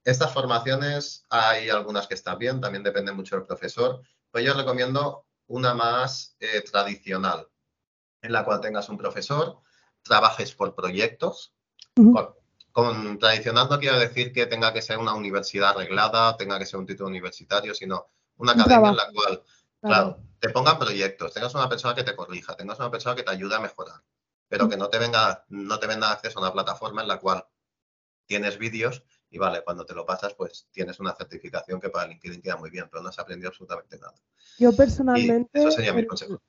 estas 0.05 0.33
formaciones 0.33 1.27
hay 1.29 1.69
algunas 1.71 2.07
que 2.07 2.15
están 2.15 2.39
bien, 2.39 2.61
también 2.61 2.85
depende 2.85 3.11
mucho 3.11 3.35
del 3.35 3.47
profesor, 3.47 4.01
pero 4.31 4.45
yo 4.45 4.55
recomiendo 4.55 5.27
una 5.49 5.75
más 5.75 6.37
tradicional, 6.71 7.49
en 8.23 8.33
la 8.33 8.45
cual 8.45 8.61
tengas 8.61 8.89
un 8.89 8.97
profesor 8.97 9.61
trabajes 10.05 10.55
por 10.55 10.77
proyectos. 10.77 11.53
con, 11.97 12.38
tradicional 13.19 13.69
no 13.69 13.79
quiero 13.79 13.99
decir 13.99 14.33
que 14.33 14.47
tenga 14.47 14.73
que 14.73 14.83
ser 14.83 14.99
una 14.99 15.15
universidad 15.15 15.71
arreglada, 15.71 16.37
tenga 16.37 16.59
que 16.59 16.67
ser 16.67 16.79
un 16.79 16.87
título 16.87 17.09
universitario, 17.09 17.75
sino 17.75 18.09
una 18.37 18.53
academia 18.53 18.91
en 18.91 18.97
la 18.97 19.11
cual, 19.13 19.43
claro. 19.81 20.19
te 20.39 20.51
pongan 20.51 20.79
proyectos, 20.79 21.33
tengas 21.35 21.55
una 21.55 21.69
persona 21.69 21.95
que 21.95 22.05
te 22.05 22.15
corrija, 22.15 22.57
tengas 22.57 22.79
una 22.79 22.91
persona 22.91 23.17
que 23.17 23.23
te 23.23 23.31
ayude 23.31 23.55
a 23.57 23.61
mejorar, 23.61 24.03
pero 24.49 24.69
que 24.69 24.77
no 24.77 24.89
te 24.89 24.99
venga, 24.99 25.45
no 25.49 25.79
te 25.79 25.87
venda 25.87 26.13
acceso 26.13 26.39
a 26.39 26.43
una 26.43 26.53
plataforma 26.53 27.03
en 27.03 27.09
la 27.09 27.19
cual 27.19 27.47
tienes 28.27 28.59
vídeos 28.59 29.03
y 29.31 29.39
vale, 29.39 29.63
cuando 29.63 29.85
te 29.85 29.95
lo 29.95 30.07
pasas, 30.07 30.35
pues 30.35 30.69
tienes 30.73 30.99
una 31.01 31.15
certificación 31.15 31.81
que 31.81 31.91
para 31.91 32.09
LinkedIn 32.09 32.41
queda 32.41 32.57
muy 32.57 32.71
bien, 32.71 32.87
pero 32.91 33.03
no 33.03 33.11
has 33.11 33.19
aprendido 33.19 33.49
absolutamente 33.49 33.99
nada. 33.99 34.15
Yo 34.59 34.75
personalmente. 34.75 35.51
eso 35.59 35.71
sería 35.71 35.93
mi 35.93 36.07
consejo. 36.07 36.41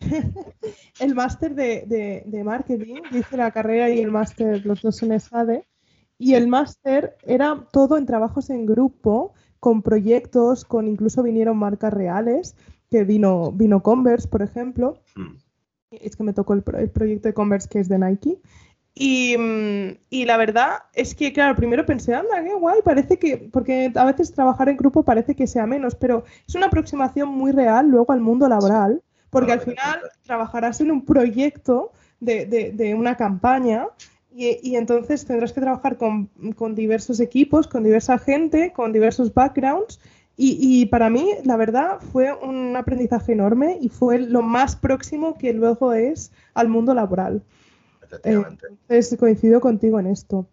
el 1.00 1.14
máster 1.14 1.54
de, 1.54 2.22
de, 2.26 2.44
marketing, 2.44 3.02
hice 3.12 3.36
la 3.36 3.50
carrera 3.50 3.88
y 3.90 4.00
el 4.00 4.10
máster, 4.10 4.64
los 4.66 4.82
dos 4.82 5.02
en 5.02 5.12
ESADE, 5.12 5.66
y 6.18 6.34
el 6.34 6.48
máster 6.48 7.16
era 7.22 7.66
todo 7.72 7.96
en 7.96 8.04
trabajos 8.04 8.50
en 8.50 8.66
grupo, 8.66 9.32
con 9.58 9.82
proyectos, 9.82 10.64
con 10.64 10.88
incluso 10.88 11.22
vinieron 11.22 11.56
marcas 11.56 11.92
reales, 11.92 12.54
que 12.90 13.04
vino, 13.04 13.52
vino 13.52 13.82
Converse, 13.82 14.28
por 14.28 14.42
ejemplo. 14.42 15.02
Hmm. 15.14 15.36
Es 15.90 16.16
que 16.16 16.22
me 16.22 16.34
tocó 16.34 16.52
el, 16.52 16.62
el 16.78 16.90
proyecto 16.90 17.28
de 17.28 17.34
Converse 17.34 17.68
que 17.68 17.80
es 17.80 17.88
de 17.88 17.98
Nike. 17.98 18.40
Mm, 18.96 19.92
y, 20.10 20.24
la 20.24 20.36
verdad 20.36 20.82
es 20.94 21.14
que, 21.14 21.32
claro, 21.32 21.54
primero 21.56 21.86
pensé, 21.86 22.14
anda, 22.14 22.42
qué 22.42 22.54
guay, 22.54 22.80
parece 22.84 23.18
que, 23.18 23.36
porque 23.36 23.92
a 23.94 24.04
veces 24.04 24.32
trabajar 24.32 24.68
en 24.68 24.76
grupo 24.76 25.04
parece 25.04 25.34
que 25.34 25.46
sea 25.46 25.66
menos, 25.66 25.94
pero 25.94 26.24
es 26.46 26.54
una 26.54 26.66
aproximación 26.66 27.28
muy 27.28 27.52
real 27.52 27.88
luego 27.88 28.12
al 28.12 28.20
mundo 28.20 28.48
laboral, 28.48 29.02
porque 29.30 29.52
al 29.52 29.60
final 29.60 30.00
trabajarás 30.24 30.80
en 30.80 30.90
un 30.90 31.04
proyecto 31.04 31.92
de, 32.18 32.94
una 32.96 33.16
campaña 33.16 33.86
y, 34.34 34.74
entonces 34.76 35.24
tendrás 35.24 35.52
que 35.52 35.60
trabajar 35.60 35.96
con, 35.96 36.28
diversos 36.74 37.20
equipos, 37.20 37.68
con 37.68 37.84
diversa 37.84 38.18
gente, 38.18 38.72
con 38.72 38.92
diversos 38.92 39.32
backgrounds. 39.32 40.00
Y, 40.36 40.56
y, 40.58 40.86
para 40.86 41.10
mí, 41.10 41.34
la 41.44 41.56
verdad, 41.56 42.00
fue 42.12 42.32
un 42.32 42.74
aprendizaje 42.74 43.32
enorme 43.32 43.78
y 43.80 43.88
fue 43.88 44.18
lo 44.18 44.42
más 44.42 44.74
próximo 44.74 45.36
que 45.36 45.52
luego 45.52 45.92
es 45.92 46.32
al 46.54 46.68
mundo 46.68 46.94
laboral 46.94 47.42
efectivamente. 48.10 48.68
Coincido 49.18 49.60
contigo 49.60 50.00
en 50.00 50.06
esto. 50.08 50.48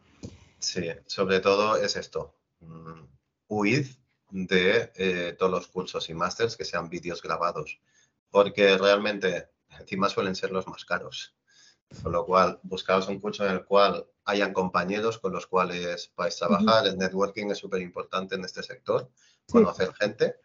Sí, 0.59 0.89
sobre 1.05 1.39
todo 1.39 1.75
es 1.77 1.95
esto. 1.95 2.35
Mm, 2.59 3.03
huid 3.47 3.87
de 4.29 4.91
eh, 4.95 5.35
todos 5.37 5.51
los 5.51 5.67
cursos 5.67 6.09
y 6.09 6.13
másters 6.13 6.57
que 6.57 6.65
sean 6.65 6.89
vídeos 6.89 7.21
grabados, 7.21 7.79
porque 8.29 8.77
realmente 8.77 9.49
encima 9.79 10.09
suelen 10.09 10.35
ser 10.35 10.51
los 10.51 10.67
más 10.67 10.85
caros. 10.85 11.35
Con 12.03 12.11
lo 12.11 12.25
cual, 12.25 12.59
buscaos 12.63 13.07
un 13.07 13.21
curso 13.21 13.45
en 13.45 13.53
el 13.53 13.65
cual 13.65 14.05
hayan 14.25 14.51
compañeros 14.51 15.19
con 15.19 15.31
los 15.31 15.47
cuales 15.47 16.11
vais 16.17 16.35
a 16.35 16.47
trabajar. 16.47 16.85
El 16.85 16.97
networking 16.97 17.49
es 17.49 17.59
súper 17.59 17.81
importante 17.81 18.35
en 18.35 18.43
este 18.43 18.61
sector, 18.61 19.09
conocer 19.49 19.93
gente, 19.93 20.35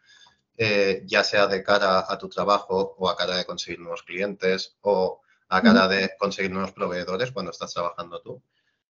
eh, 0.56 1.02
ya 1.04 1.24
sea 1.24 1.48
de 1.48 1.64
cara 1.64 2.06
a 2.08 2.16
tu 2.16 2.28
trabajo 2.28 2.94
o 2.98 3.08
a 3.08 3.16
cara 3.16 3.36
de 3.36 3.44
conseguir 3.44 3.80
nuevos 3.80 4.04
clientes 4.04 4.76
o 4.82 5.21
a 5.52 5.60
cara 5.60 5.86
de 5.86 6.12
conseguir 6.18 6.50
nuevos 6.50 6.72
proveedores 6.72 7.30
cuando 7.30 7.50
estás 7.50 7.74
trabajando 7.74 8.22
tú. 8.22 8.42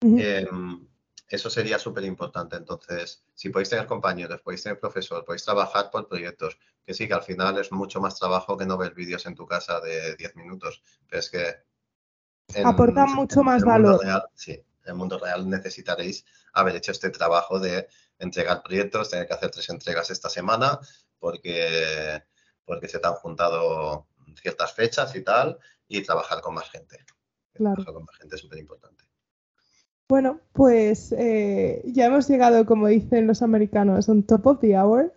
Em, 0.02 0.88
eso 1.28 1.50
sería 1.50 1.80
súper 1.80 2.04
importante. 2.04 2.56
Entonces, 2.56 3.24
si 3.34 3.50
podéis 3.50 3.70
tener 3.70 3.88
compañeros, 3.88 4.42
podéis 4.42 4.62
tener 4.62 4.80
profesor, 4.80 5.26
podéis 5.26 5.44
trabajar 5.44 5.90
por 5.90 6.08
proyectos, 6.08 6.60
que 6.86 6.94
sí, 6.94 7.08
que 7.08 7.16
al 7.16 7.24
final 7.24 7.58
es 7.58 7.72
mucho 7.72 8.00
más 8.00 8.20
trabajo 8.20 8.56
que 8.58 8.68
no 8.68 8.78
ver 8.78 8.94
vídeos 8.94 9.26
en 9.26 9.34
tu 9.34 9.48
casa 9.48 9.80
de 9.80 10.16
10 10.18 10.36
minutos. 10.36 10.84
Pero 11.10 11.20
es 11.20 11.32
que... 11.32 12.62
Aporta 12.64 13.08
mucho 13.08 13.42
más 13.42 13.64
valor. 13.64 14.00
sí, 14.36 14.52
en 14.52 14.92
el 14.92 14.96
mundo 14.96 15.18
real 15.18 15.50
necesitaréis 15.50 16.26
haber 16.54 16.76
hecho 16.76 16.92
este 16.92 17.10
trabajo 17.10 17.60
de 17.60 17.88
entregar 18.20 18.62
proyectos, 18.62 19.10
tener 19.10 19.26
que 19.26 19.34
hacer 19.34 19.50
tres 19.50 19.68
entregas 19.70 20.12
esta 20.12 20.30
semana, 20.30 20.80
porque, 21.18 22.22
porque 22.66 22.88
se 22.88 23.00
te 23.00 23.08
han 23.08 23.16
juntado 23.16 24.06
ciertas 24.36 24.74
fechas 24.74 25.16
y 25.16 25.24
tal, 25.24 25.58
y 25.92 26.02
trabajar 26.04 26.42
con 26.42 26.56
más 26.56 26.70
gente. 26.70 26.98
Claro. 27.54 27.76
Trabajar 27.76 27.94
con 27.94 28.06
más 28.06 28.18
gente 28.18 28.36
es 28.36 28.42
súper 28.42 28.60
importante. 28.60 29.04
Bueno, 30.08 30.40
pues 30.54 31.14
eh, 31.18 31.82
ya 31.86 32.08
hemos 32.08 32.28
llegado, 32.28 32.66
como 32.66 32.88
dicen 32.88 33.28
los 33.28 33.42
americanos, 33.42 34.10
on 34.10 34.24
top 34.24 34.48
of 34.48 34.60
the 34.60 34.78
hour. 34.78 35.14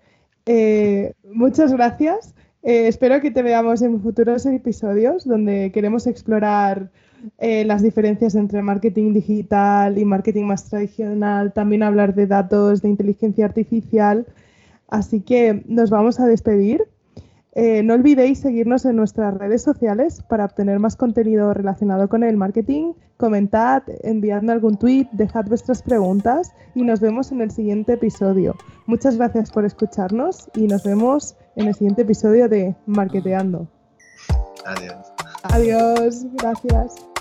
Eh, 0.47 1.15
muchas 1.25 1.73
gracias. 1.73 2.35
Eh, 2.63 2.89
espero 2.89 3.21
que 3.21 3.31
te 3.31 3.43
veamos 3.43 3.83
en 3.83 4.01
futuros 4.01 4.47
episodios 4.47 5.25
donde 5.25 5.71
queremos 5.73 6.07
explorar 6.07 6.91
las 7.39 7.83
diferencias 7.83 8.35
entre 8.35 8.61
marketing 8.61 9.15
digital 9.15 9.97
y 9.97 10.05
marketing 10.05 10.45
más 10.45 10.69
tradicional, 10.69 11.55
también 11.55 11.83
hablar 11.83 12.15
de 12.15 12.27
datos, 12.27 12.83
de 12.83 12.91
inteligencia 12.91 13.47
artificial. 13.47 14.27
Así 14.89 15.23
que 15.23 15.65
nos 15.67 15.89
vamos 15.89 16.21
a 16.21 16.27
despedir. 16.27 16.85
Eh, 17.55 17.83
no 17.85 17.95
olvidéis 17.95 18.40
seguirnos 18.40 18.85
en 18.85 18.97
nuestras 18.97 19.35
redes 19.35 19.62
sociales 19.62 20.23
para 20.29 20.45
obtener 20.45 20.81
más 20.81 20.97
contenido 20.97 21.55
relacionado 21.55 22.09
con 22.09 22.25
el 22.25 22.37
marketing. 22.37 22.95
Comentad, 23.17 23.83
enviadme 24.03 24.53
algún 24.53 24.77
tweet, 24.77 25.07
dejad 25.12 25.45
vuestras 25.47 25.83
preguntas 25.83 26.53
y 26.75 26.83
nos 26.83 27.01
vemos 27.01 27.31
en 27.31 27.40
el 27.40 27.53
siguiente 27.53 27.93
episodio. 27.93 28.57
Muchas 28.87 29.17
gracias 29.17 29.53
por 29.53 29.64
escucharnos 29.64 30.51
y 30.55 30.67
nos 30.67 30.83
vemos 30.83 31.37
en 31.55 31.69
el 31.69 31.75
siguiente 31.75 32.03
episodio 32.03 32.49
de 32.49 32.75
Marketeando. 32.87 33.69
Adiós. 34.67 35.12
Adiós, 35.45 36.27
gracias. 36.33 37.13